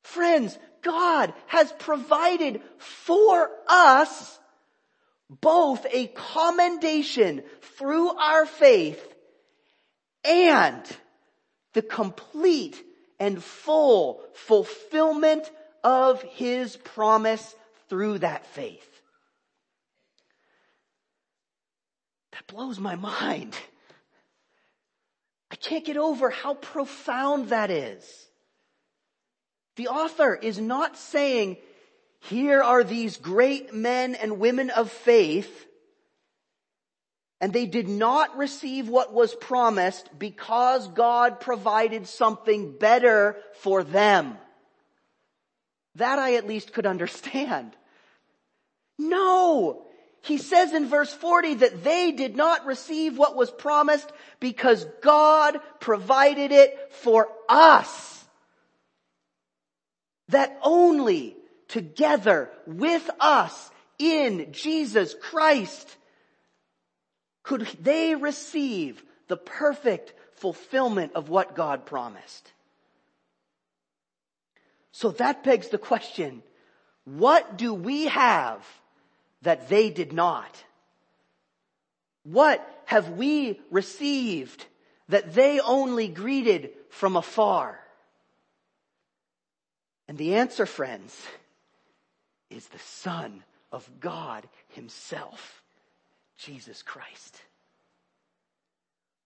Friends, 0.03 0.59
God 0.83 1.33
has 1.47 1.73
provided 1.79 2.61
for 2.79 3.51
us 3.69 4.39
both 5.41 5.87
a 5.91 6.09
commendation 6.09 7.43
through 7.79 8.11
our 8.11 8.45
faith 8.45 9.03
and 10.25 10.85
the 11.73 11.83
complete 11.83 12.83
and 13.19 13.43
full 13.43 14.23
fulfillment 14.35 15.51
of 15.83 16.23
His 16.23 16.77
promise 16.77 17.55
through 17.89 18.19
that 18.19 18.47
faith. 18.47 18.89
That 22.33 22.47
blows 22.47 22.79
my 22.79 22.97
mind. 22.97 23.57
I 25.51 25.57
can't 25.57 25.85
get 25.85 25.97
over 25.97 26.31
how 26.31 26.55
profound 26.55 27.51
that 27.51 27.71
is. 27.71 28.29
The 29.77 29.89
author 29.89 30.35
is 30.35 30.59
not 30.59 30.97
saying, 30.97 31.57
here 32.21 32.63
are 32.63 32.85
these 32.85 33.17
great 33.17 33.75
men 33.75 34.15
and 34.15 34.39
women 34.39 34.71
of 34.71 34.91
faith, 34.91 35.67
and 37.41 37.53
they 37.53 37.67
did 37.67 37.89
not 37.89 38.37
receive 38.37 38.89
what 38.89 39.13
was 39.13 39.35
promised 39.35 40.09
because 40.19 40.87
God 40.89 41.41
provided 41.41 42.07
something 42.07 42.77
better 42.79 43.37
for 43.55 43.83
them. 43.83 44.39
That 45.97 46.19
I 46.19 46.35
at 46.35 46.47
least 46.47 46.73
could 46.73 46.87
understand. 46.87 47.77
No! 48.99 49.87
He 50.23 50.39
says 50.39 50.73
in 50.73 50.87
verse 50.87 51.13
40 51.13 51.55
that 51.55 51.83
they 51.83 52.13
did 52.13 52.37
not 52.37 52.65
receive 52.65 53.19
what 53.19 53.35
was 53.35 53.51
promised 53.51 54.11
because 54.39 54.87
God 55.03 55.59
provided 55.81 56.53
it 56.53 56.93
for 56.93 57.29
us. 57.49 58.22
That 60.33 60.59
only 60.63 61.37
together 61.69 62.51
with 62.67 63.09
us 63.21 63.71
in 63.99 64.53
Jesus 64.53 65.15
Christ 65.21 65.97
could 67.43 67.67
they 67.81 68.15
receive 68.15 69.03
the 69.29 69.37
perfect 69.37 70.15
fulfillment 70.37 71.13
of 71.15 71.29
what 71.29 71.55
God 71.55 71.85
promised. 71.85 72.51
So 74.93 75.11
that 75.13 75.45
begs 75.45 75.69
the 75.69 75.79
question, 75.79 76.43
what 77.05 77.59
do 77.59 77.75
we 77.75 78.07
have 78.07 78.67
that 79.43 79.69
they 79.69 79.91
did 79.91 80.13
not? 80.13 80.65
What 82.25 82.67
have 82.87 83.11
we 83.11 83.61
received 83.71 84.65
that 85.09 85.35
they 85.35 85.61
only 85.61 86.09
greeted 86.09 86.71
from 86.89 87.17
afar? 87.17 87.82
And 90.09 90.19
the 90.19 90.35
answer, 90.35 90.67
friends, 90.67 91.21
is 92.51 92.67
the 92.69 92.79
Son 92.79 93.43
of 93.71 93.89
God 94.01 94.47
Himself, 94.69 95.63
Jesus 96.37 96.83
Christ. 96.83 97.41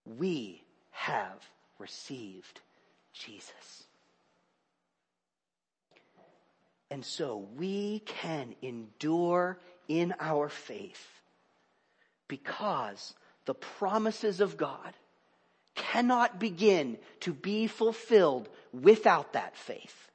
We 0.05 0.63
have 0.91 1.45
received 1.79 2.61
Jesus. 3.13 3.83
And 6.89 7.03
so 7.03 7.47
we 7.57 7.99
can 8.05 8.55
endure 8.61 9.59
in 9.87 10.13
our 10.19 10.47
faith 10.47 11.05
because 12.27 13.13
the 13.45 13.53
promises 13.53 14.39
of 14.39 14.57
God 14.57 14.93
cannot 15.75 16.39
begin 16.39 16.97
to 17.21 17.33
be 17.33 17.67
fulfilled 17.67 18.49
without 18.73 19.33
that 19.33 19.55
faith. 19.55 20.09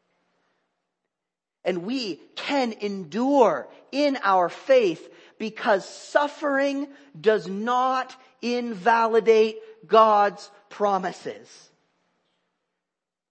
And 1.64 1.84
we 1.84 2.16
can 2.34 2.72
endure 2.72 3.68
in 3.92 4.18
our 4.22 4.48
faith 4.48 5.08
because 5.38 5.88
suffering 5.88 6.88
does 7.18 7.46
not 7.46 8.14
invalidate 8.40 9.58
God's 9.86 10.50
promises. 10.68 11.70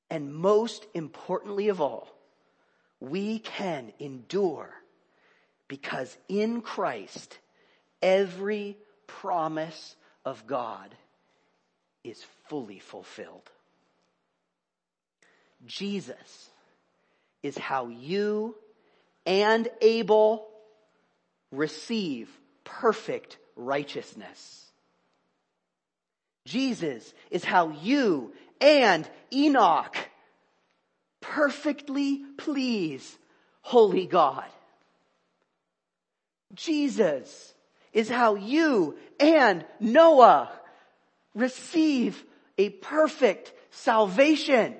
And 0.09 0.33
most 0.33 0.85
importantly 0.93 1.69
of 1.69 1.81
all, 1.81 2.07
we 2.99 3.39
can 3.39 3.91
endure 3.99 4.69
because 5.67 6.17
in 6.27 6.61
Christ, 6.61 7.37
every 8.01 8.77
promise 9.07 9.95
of 10.25 10.45
God 10.45 10.93
is 12.03 12.23
fully 12.49 12.79
fulfilled. 12.79 13.49
Jesus 15.65 16.49
is 17.43 17.57
how 17.57 17.87
you 17.87 18.55
and 19.25 19.67
Abel 19.81 20.47
receive 21.51 22.29
perfect 22.63 23.37
righteousness. 23.55 24.71
Jesus 26.45 27.13
is 27.29 27.43
how 27.43 27.69
you 27.69 28.33
and 28.59 29.07
Enoch 29.33 29.97
perfectly 31.21 32.21
please 32.37 33.17
holy 33.61 34.07
God. 34.07 34.45
Jesus 36.53 37.53
is 37.93 38.09
how 38.09 38.35
you 38.35 38.97
and 39.19 39.65
Noah 39.79 40.51
receive 41.35 42.23
a 42.57 42.69
perfect 42.69 43.53
salvation. 43.69 44.75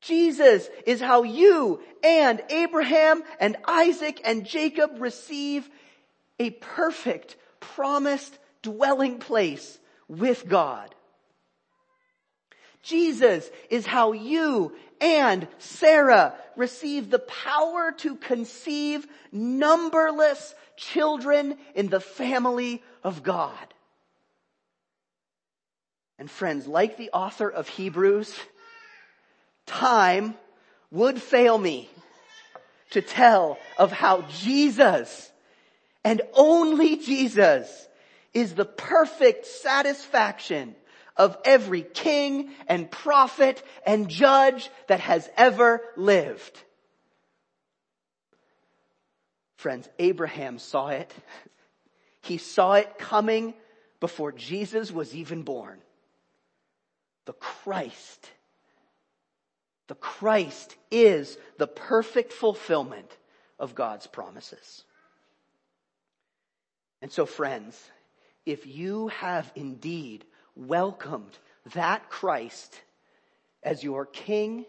Jesus 0.00 0.68
is 0.86 1.00
how 1.00 1.22
you 1.22 1.80
and 2.04 2.42
Abraham 2.50 3.22
and 3.40 3.56
Isaac 3.66 4.20
and 4.24 4.46
Jacob 4.46 5.00
receive 5.00 5.68
a 6.38 6.50
perfect 6.50 7.36
promised 7.60 8.38
dwelling 8.62 9.18
place 9.18 9.78
with 10.08 10.48
God. 10.48 10.94
Jesus 12.82 13.50
is 13.68 13.84
how 13.84 14.12
you 14.12 14.72
and 15.00 15.48
Sarah 15.58 16.34
receive 16.54 17.10
the 17.10 17.18
power 17.18 17.92
to 17.98 18.14
conceive 18.16 19.06
numberless 19.32 20.54
children 20.76 21.56
in 21.74 21.88
the 21.88 22.00
family 22.00 22.82
of 23.02 23.22
God. 23.22 23.74
And 26.18 26.30
friends, 26.30 26.66
like 26.66 26.96
the 26.96 27.10
author 27.10 27.48
of 27.48 27.68
Hebrews, 27.68 28.34
time 29.66 30.34
would 30.90 31.20
fail 31.20 31.58
me 31.58 31.90
to 32.90 33.02
tell 33.02 33.58
of 33.78 33.92
how 33.92 34.22
Jesus 34.22 35.30
and 36.04 36.22
only 36.34 36.96
Jesus 36.96 37.88
is 38.32 38.54
the 38.54 38.64
perfect 38.64 39.46
satisfaction 39.46 40.74
of 41.16 41.36
every 41.44 41.82
king 41.82 42.50
and 42.68 42.90
prophet 42.90 43.62
and 43.84 44.08
judge 44.08 44.70
that 44.86 45.00
has 45.00 45.28
ever 45.36 45.80
lived. 45.96 46.60
Friends, 49.56 49.88
Abraham 49.98 50.58
saw 50.58 50.88
it. 50.88 51.12
He 52.22 52.38
saw 52.38 52.74
it 52.74 52.98
coming 52.98 53.54
before 54.00 54.32
Jesus 54.32 54.92
was 54.92 55.14
even 55.14 55.42
born. 55.42 55.80
The 57.24 57.32
Christ 57.32 58.30
the 59.88 59.94
Christ 59.94 60.76
is 60.90 61.38
the 61.58 61.66
perfect 61.66 62.32
fulfillment 62.32 63.16
of 63.58 63.74
God's 63.74 64.06
promises. 64.06 64.84
And 67.00 67.12
so 67.12 67.26
friends, 67.26 67.80
if 68.44 68.66
you 68.66 69.08
have 69.08 69.50
indeed 69.54 70.24
welcomed 70.54 71.38
that 71.74 72.08
Christ 72.08 72.80
as 73.62 73.82
your 73.82 74.06
king 74.06 74.64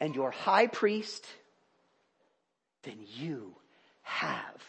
and 0.00 0.14
your 0.14 0.30
high 0.30 0.66
priest, 0.66 1.26
then 2.82 2.98
you 3.16 3.54
have 4.02 4.64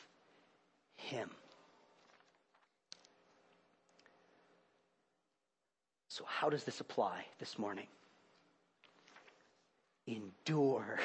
him. 0.95 1.29
So 6.07 6.25
how 6.27 6.49
does 6.49 6.65
this 6.65 6.81
apply 6.81 7.25
this 7.39 7.57
morning? 7.57 7.87
Endure 10.15 10.99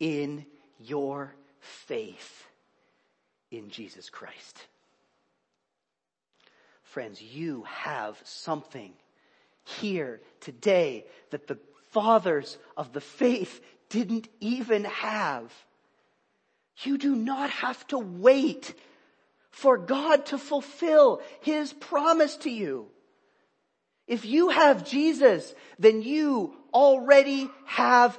in 0.00 0.46
your 0.78 1.34
faith 1.60 2.46
in 3.50 3.70
Jesus 3.70 4.10
Christ. 4.10 4.66
Friends, 6.82 7.20
you 7.20 7.64
have 7.68 8.20
something 8.24 8.92
here 9.64 10.20
today 10.40 11.04
that 11.30 11.46
the 11.46 11.58
fathers 11.90 12.58
of 12.76 12.92
the 12.92 13.00
faith 13.00 13.60
didn't 13.88 14.28
even 14.40 14.84
have. 14.84 15.52
You 16.82 16.98
do 16.98 17.14
not 17.14 17.50
have 17.50 17.86
to 17.88 17.98
wait 17.98 18.74
for 19.50 19.78
God 19.78 20.26
to 20.26 20.38
fulfill 20.38 21.20
His 21.40 21.72
promise 21.72 22.36
to 22.38 22.50
you. 22.50 22.88
If 24.06 24.24
you 24.24 24.50
have 24.50 24.88
Jesus, 24.88 25.54
then 25.78 26.02
you 26.02 26.54
already 26.74 27.48
have 27.66 28.18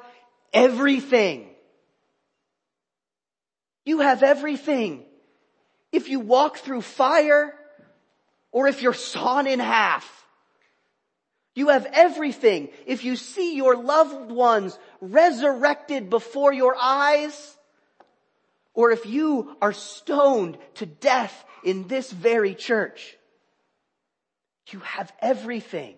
everything. 0.53 1.49
You 3.84 3.99
have 3.99 4.24
everything. 4.24 5.03
If 5.91 6.10
you 6.10 6.20
walk 6.20 6.58
through 6.58 6.82
fire, 6.82 7.53
or 8.51 8.68
if 8.68 8.82
you're 8.82 8.93
sawn 8.93 9.47
in 9.47 9.60
half, 9.60 10.26
you 11.53 11.70
have 11.70 11.86
everything. 11.93 12.70
If 12.86 13.03
you 13.03 13.16
see 13.16 13.56
your 13.56 13.76
loved 13.76 14.32
ones 14.32 14.78
resurrected 15.01 16.10
before 16.10 16.53
your 16.53 16.76
eyes, 16.82 17.56
or 18.74 18.91
if 18.91 19.06
you 19.06 19.56
are 19.62 19.74
stoned 19.74 20.58
to 20.76 20.86
death 20.86 21.45
in 21.64 21.88
this 21.88 22.12
very 22.12 22.56
church, 22.56 23.18
you 24.72 24.80
have 24.80 25.14
everything. 25.22 25.95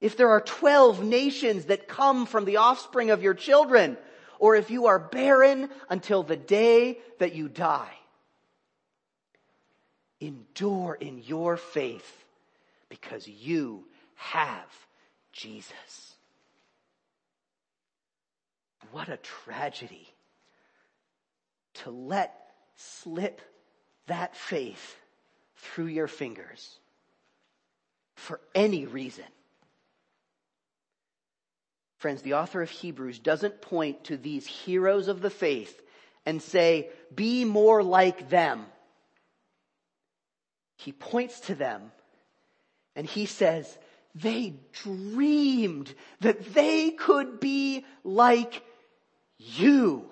If 0.00 0.16
there 0.16 0.30
are 0.30 0.40
12 0.40 1.02
nations 1.02 1.66
that 1.66 1.88
come 1.88 2.26
from 2.26 2.44
the 2.44 2.58
offspring 2.58 3.10
of 3.10 3.22
your 3.22 3.34
children, 3.34 3.96
or 4.38 4.54
if 4.54 4.70
you 4.70 4.86
are 4.86 4.98
barren 4.98 5.68
until 5.88 6.22
the 6.22 6.36
day 6.36 6.98
that 7.18 7.34
you 7.34 7.48
die, 7.48 7.92
endure 10.20 10.94
in 10.94 11.22
your 11.24 11.56
faith 11.56 12.24
because 12.88 13.26
you 13.26 13.84
have 14.14 14.68
Jesus. 15.32 16.14
What 18.92 19.08
a 19.08 19.18
tragedy 19.18 20.08
to 21.74 21.90
let 21.90 22.34
slip 22.76 23.40
that 24.06 24.36
faith 24.36 24.96
through 25.56 25.86
your 25.86 26.08
fingers 26.08 26.78
for 28.14 28.40
any 28.54 28.86
reason. 28.86 29.24
Friends, 31.98 32.22
the 32.22 32.34
author 32.34 32.62
of 32.62 32.70
Hebrews 32.70 33.18
doesn't 33.18 33.60
point 33.60 34.04
to 34.04 34.16
these 34.16 34.46
heroes 34.46 35.08
of 35.08 35.20
the 35.20 35.30
faith 35.30 35.80
and 36.24 36.40
say, 36.40 36.90
be 37.14 37.44
more 37.44 37.82
like 37.82 38.28
them. 38.28 38.66
He 40.76 40.92
points 40.92 41.40
to 41.40 41.56
them 41.56 41.90
and 42.94 43.04
he 43.04 43.26
says, 43.26 43.78
they 44.14 44.54
dreamed 44.72 45.92
that 46.20 46.54
they 46.54 46.90
could 46.90 47.40
be 47.40 47.84
like 48.04 48.62
you. 49.38 50.08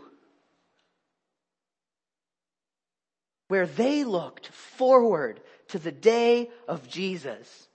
Where 3.49 3.67
they 3.67 4.03
looked 4.03 4.49
forward 4.49 5.41
to 5.69 5.79
the 5.79 5.93
day 5.93 6.51
of 6.67 6.89
Jesus, 6.89 7.69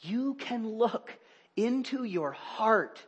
you 0.00 0.34
can 0.34 0.68
look 0.68 1.18
into 1.56 2.04
your 2.04 2.32
heart 2.32 3.02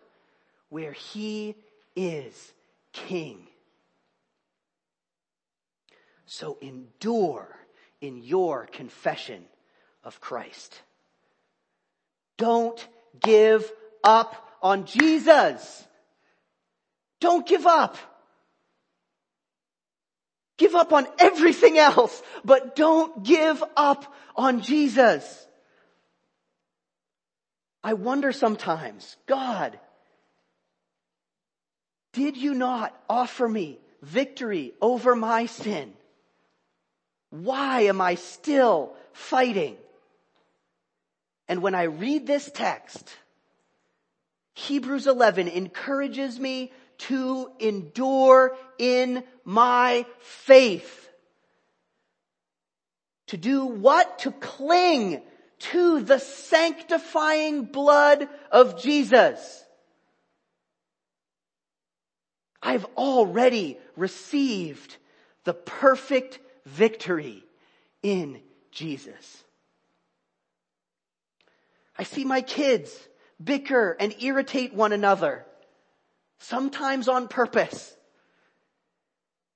where 0.68 0.92
he 0.92 1.54
is 1.94 2.52
king. 2.92 3.46
So 6.26 6.58
endure 6.60 7.56
in 8.00 8.22
your 8.22 8.66
confession 8.66 9.44
of 10.04 10.20
Christ. 10.20 10.80
Don't 12.36 12.86
give 13.20 13.70
up 14.02 14.34
on 14.62 14.84
Jesus. 14.84 15.86
Don't 17.20 17.46
give 17.46 17.66
up. 17.66 17.96
Give 20.58 20.74
up 20.74 20.92
on 20.92 21.06
everything 21.18 21.78
else, 21.78 22.22
but 22.44 22.76
don't 22.76 23.22
give 23.22 23.62
up 23.76 24.12
on 24.34 24.62
Jesus. 24.62 25.46
I 27.84 27.92
wonder 27.92 28.32
sometimes, 28.32 29.16
God, 29.26 29.78
did 32.16 32.38
you 32.38 32.54
not 32.54 32.98
offer 33.10 33.46
me 33.46 33.78
victory 34.00 34.72
over 34.80 35.14
my 35.14 35.44
sin? 35.44 35.92
Why 37.28 37.82
am 37.82 38.00
I 38.00 38.14
still 38.14 38.94
fighting? 39.12 39.76
And 41.46 41.60
when 41.60 41.74
I 41.74 41.82
read 41.82 42.26
this 42.26 42.50
text, 42.50 43.14
Hebrews 44.54 45.06
11 45.06 45.48
encourages 45.48 46.40
me 46.40 46.72
to 47.10 47.50
endure 47.60 48.56
in 48.78 49.22
my 49.44 50.06
faith. 50.20 51.10
To 53.26 53.36
do 53.36 53.66
what? 53.66 54.20
To 54.20 54.30
cling 54.30 55.20
to 55.58 56.00
the 56.00 56.18
sanctifying 56.18 57.64
blood 57.64 58.26
of 58.50 58.80
Jesus. 58.80 59.65
I've 62.66 62.84
already 62.96 63.78
received 63.96 64.96
the 65.44 65.54
perfect 65.54 66.40
victory 66.64 67.44
in 68.02 68.40
Jesus. 68.72 69.44
I 71.96 72.02
see 72.02 72.24
my 72.24 72.40
kids 72.40 72.92
bicker 73.42 73.96
and 74.00 74.12
irritate 74.20 74.74
one 74.74 74.92
another, 74.92 75.46
sometimes 76.40 77.06
on 77.06 77.28
purpose. 77.28 77.96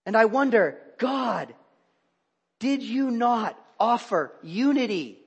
And 0.06 0.16
I 0.16 0.26
wonder, 0.26 0.78
God, 0.96 1.52
did 2.60 2.80
you 2.80 3.10
not 3.10 3.58
offer 3.80 4.30
unity 4.40 5.18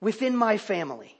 within 0.00 0.36
my 0.36 0.56
family? 0.56 1.17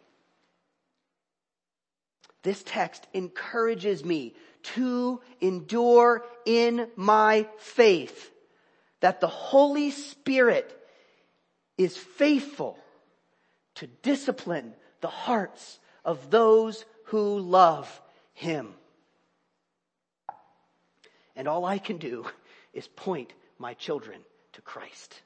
This 2.48 2.62
text 2.62 3.06
encourages 3.12 4.02
me 4.02 4.34
to 4.74 5.20
endure 5.38 6.24
in 6.46 6.88
my 6.96 7.46
faith 7.58 8.32
that 9.00 9.20
the 9.20 9.26
Holy 9.28 9.90
Spirit 9.90 10.74
is 11.76 11.94
faithful 11.94 12.78
to 13.74 13.86
discipline 13.86 14.72
the 15.02 15.08
hearts 15.08 15.78
of 16.06 16.30
those 16.30 16.86
who 17.08 17.38
love 17.38 18.00
Him. 18.32 18.72
And 21.36 21.48
all 21.48 21.66
I 21.66 21.76
can 21.76 21.98
do 21.98 22.24
is 22.72 22.88
point 22.88 23.34
my 23.58 23.74
children 23.74 24.22
to 24.54 24.62
Christ. 24.62 25.20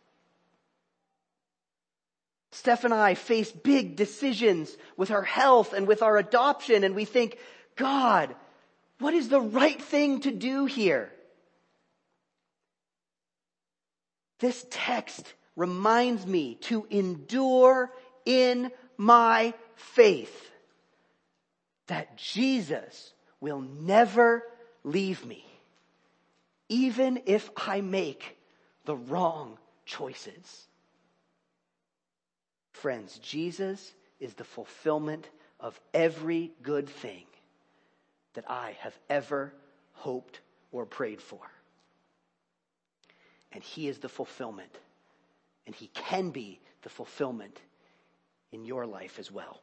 Steph 2.52 2.84
and 2.84 2.92
I 2.92 3.14
face 3.14 3.50
big 3.50 3.96
decisions 3.96 4.76
with 4.98 5.10
our 5.10 5.22
health 5.22 5.72
and 5.72 5.86
with 5.86 6.02
our 6.02 6.18
adoption 6.18 6.84
and 6.84 6.94
we 6.94 7.06
think, 7.06 7.38
God, 7.76 8.34
what 8.98 9.14
is 9.14 9.30
the 9.30 9.40
right 9.40 9.80
thing 9.80 10.20
to 10.20 10.30
do 10.30 10.66
here? 10.66 11.10
This 14.38 14.66
text 14.70 15.32
reminds 15.56 16.26
me 16.26 16.56
to 16.62 16.86
endure 16.90 17.90
in 18.26 18.70
my 18.98 19.54
faith 19.74 20.50
that 21.86 22.16
Jesus 22.16 23.14
will 23.40 23.60
never 23.60 24.44
leave 24.84 25.24
me, 25.24 25.44
even 26.68 27.22
if 27.24 27.50
I 27.56 27.80
make 27.80 28.36
the 28.84 28.96
wrong 28.96 29.58
choices. 29.86 30.66
Friends, 32.72 33.18
Jesus 33.18 33.92
is 34.18 34.34
the 34.34 34.44
fulfillment 34.44 35.28
of 35.60 35.78
every 35.94 36.52
good 36.62 36.88
thing 36.88 37.24
that 38.34 38.50
I 38.50 38.76
have 38.80 38.98
ever 39.08 39.52
hoped 39.92 40.40
or 40.72 40.86
prayed 40.86 41.20
for. 41.20 41.40
And 43.52 43.62
He 43.62 43.88
is 43.88 43.98
the 43.98 44.08
fulfillment, 44.08 44.74
and 45.66 45.74
He 45.74 45.88
can 45.88 46.30
be 46.30 46.60
the 46.82 46.88
fulfillment 46.88 47.60
in 48.50 48.64
your 48.64 48.86
life 48.86 49.18
as 49.18 49.30
well. 49.30 49.60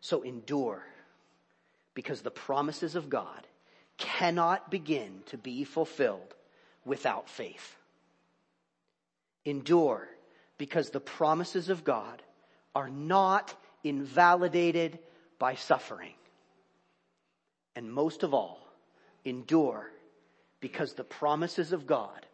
So 0.00 0.22
endure, 0.22 0.84
because 1.94 2.20
the 2.20 2.30
promises 2.30 2.94
of 2.94 3.08
God 3.08 3.46
cannot 3.96 4.70
begin 4.70 5.22
to 5.26 5.38
be 5.38 5.64
fulfilled 5.64 6.34
without 6.84 7.28
faith. 7.28 7.76
Endure, 9.46 10.08
because 10.58 10.90
the 10.90 11.00
promises 11.00 11.68
of 11.68 11.84
God 11.84 12.22
are 12.74 12.88
not 12.88 13.54
invalidated 13.82 14.98
by 15.38 15.54
suffering. 15.54 16.14
And 17.76 17.92
most 17.92 18.22
of 18.22 18.34
all, 18.34 18.60
endure 19.24 19.90
because 20.60 20.94
the 20.94 21.04
promises 21.04 21.72
of 21.72 21.86
God 21.86 22.26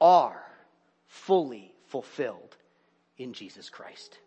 are 0.00 0.44
fully 1.06 1.72
fulfilled 1.86 2.56
in 3.18 3.32
Jesus 3.32 3.68
Christ. 3.68 4.18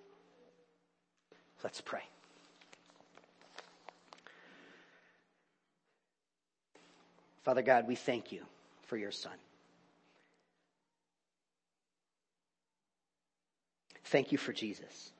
Let's 1.63 1.81
pray. 1.81 2.03
Father 7.43 7.61
God, 7.61 7.87
we 7.87 7.95
thank 7.95 8.31
you 8.31 8.41
for 8.83 8.97
your 8.97 9.11
son. 9.11 9.33
Thank 14.07 14.31
you 14.31 14.37
for 14.37 14.53
Jesus. 14.53 15.11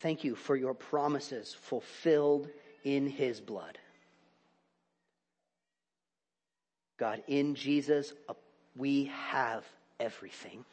Thank 0.00 0.24
you 0.24 0.34
for 0.34 0.56
your 0.56 0.72
promises 0.72 1.54
fulfilled 1.54 2.48
in 2.82 3.06
his 3.06 3.40
blood. 3.40 3.78
God, 6.98 7.22
in 7.26 7.54
Jesus, 7.54 8.14
uh, 8.28 8.34
we 8.74 9.10
have 9.28 9.64
everything. 9.98 10.64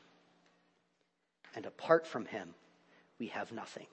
And 1.55 1.65
apart 1.65 2.07
from 2.07 2.25
him, 2.25 2.53
we 3.19 3.27
have 3.27 3.51
nothing. 3.51 3.87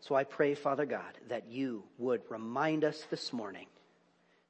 So 0.00 0.14
I 0.14 0.24
pray, 0.24 0.54
Father 0.54 0.84
God, 0.84 1.18
that 1.28 1.48
you 1.48 1.84
would 1.96 2.22
remind 2.28 2.84
us 2.84 3.06
this 3.10 3.32
morning 3.32 3.66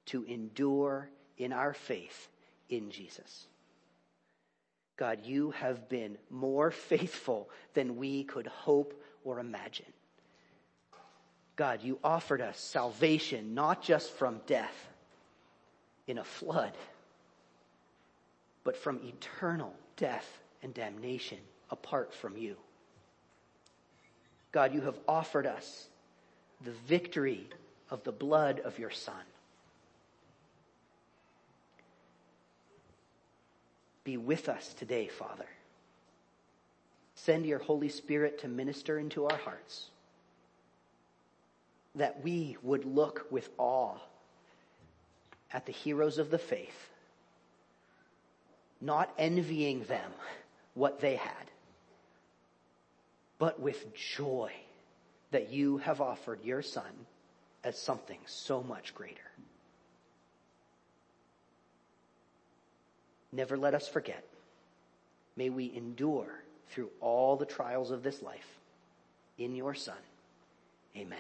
to 0.07 0.25
endure 0.25 1.09
in 1.37 1.53
our 1.53 1.75
faith 1.75 2.29
in 2.69 2.91
Jesus. 2.91 3.47
God, 4.97 5.21
you 5.25 5.53
have 5.53 5.89
been 5.89 6.19
more 6.29 6.71
faithful 6.71 7.49
than 7.75 7.97
we 7.97 8.25
could 8.25 8.49
hope 8.49 9.01
or 9.25 9.39
imagine. 9.39 9.87
God, 11.55 11.83
you 11.83 11.99
offered 12.03 12.41
us 12.41 12.59
salvation 12.59 13.55
not 13.55 13.83
just 13.83 14.13
from 14.13 14.41
death 14.47 14.89
in 16.07 16.19
a 16.19 16.25
flood, 16.25 16.73
but 18.65 18.77
from 18.77 19.01
eternal 19.05 19.73
death 19.97 20.41
and 20.63 20.75
damnation 20.75 21.39
apart 21.71 22.13
from 22.13 22.37
you. 22.37 22.57
God, 24.53 24.75
you 24.75 24.81
have 24.83 24.99
offered 25.07 25.47
us 25.47 25.89
the 26.65 26.73
victory 26.87 27.49
of 27.91 28.03
the 28.05 28.13
blood 28.13 28.61
of 28.61 28.79
your 28.79 28.91
Son. 28.91 29.15
Be 34.09 34.17
with 34.17 34.49
us 34.49 34.73
today, 34.79 35.07
Father. 35.07 35.45
Send 37.15 37.45
your 37.45 37.59
Holy 37.59 37.91
Spirit 37.91 38.41
to 38.41 38.49
minister 38.49 38.99
into 38.99 39.27
our 39.27 39.37
hearts. 39.37 39.91
That 41.95 42.25
we 42.25 42.57
would 42.63 42.87
look 42.87 43.27
with 43.31 43.51
awe 43.59 43.99
at 45.53 45.67
the 45.67 45.73
heroes 45.73 46.17
of 46.17 46.31
the 46.31 46.39
faith, 46.39 46.89
not 48.81 49.13
envying 49.19 49.83
them 49.85 50.11
what 50.73 51.01
they 51.01 51.17
had, 51.17 51.51
but 53.39 53.61
with 53.61 53.95
joy 53.95 54.53
that 55.33 55.51
you 55.51 55.77
have 55.77 56.01
offered 56.01 56.43
your 56.43 56.63
Son 56.63 57.07
as 57.63 57.77
something 57.79 58.21
so 58.25 58.63
much 58.63 58.95
greater. 58.95 59.28
Never 63.33 63.57
let 63.57 63.75
us 63.75 63.89
forget. 63.89 64.25
May 65.37 65.51
we 65.51 65.73
endure 65.77 66.43
through 66.71 66.91
all 67.01 67.37
the 67.37 67.47
trials 67.47 67.91
of 67.91 68.03
this 68.03 68.23
life 68.23 68.59
in 69.39 69.55
your 69.55 69.75
Son. 69.75 69.95
Amen. 70.97 71.19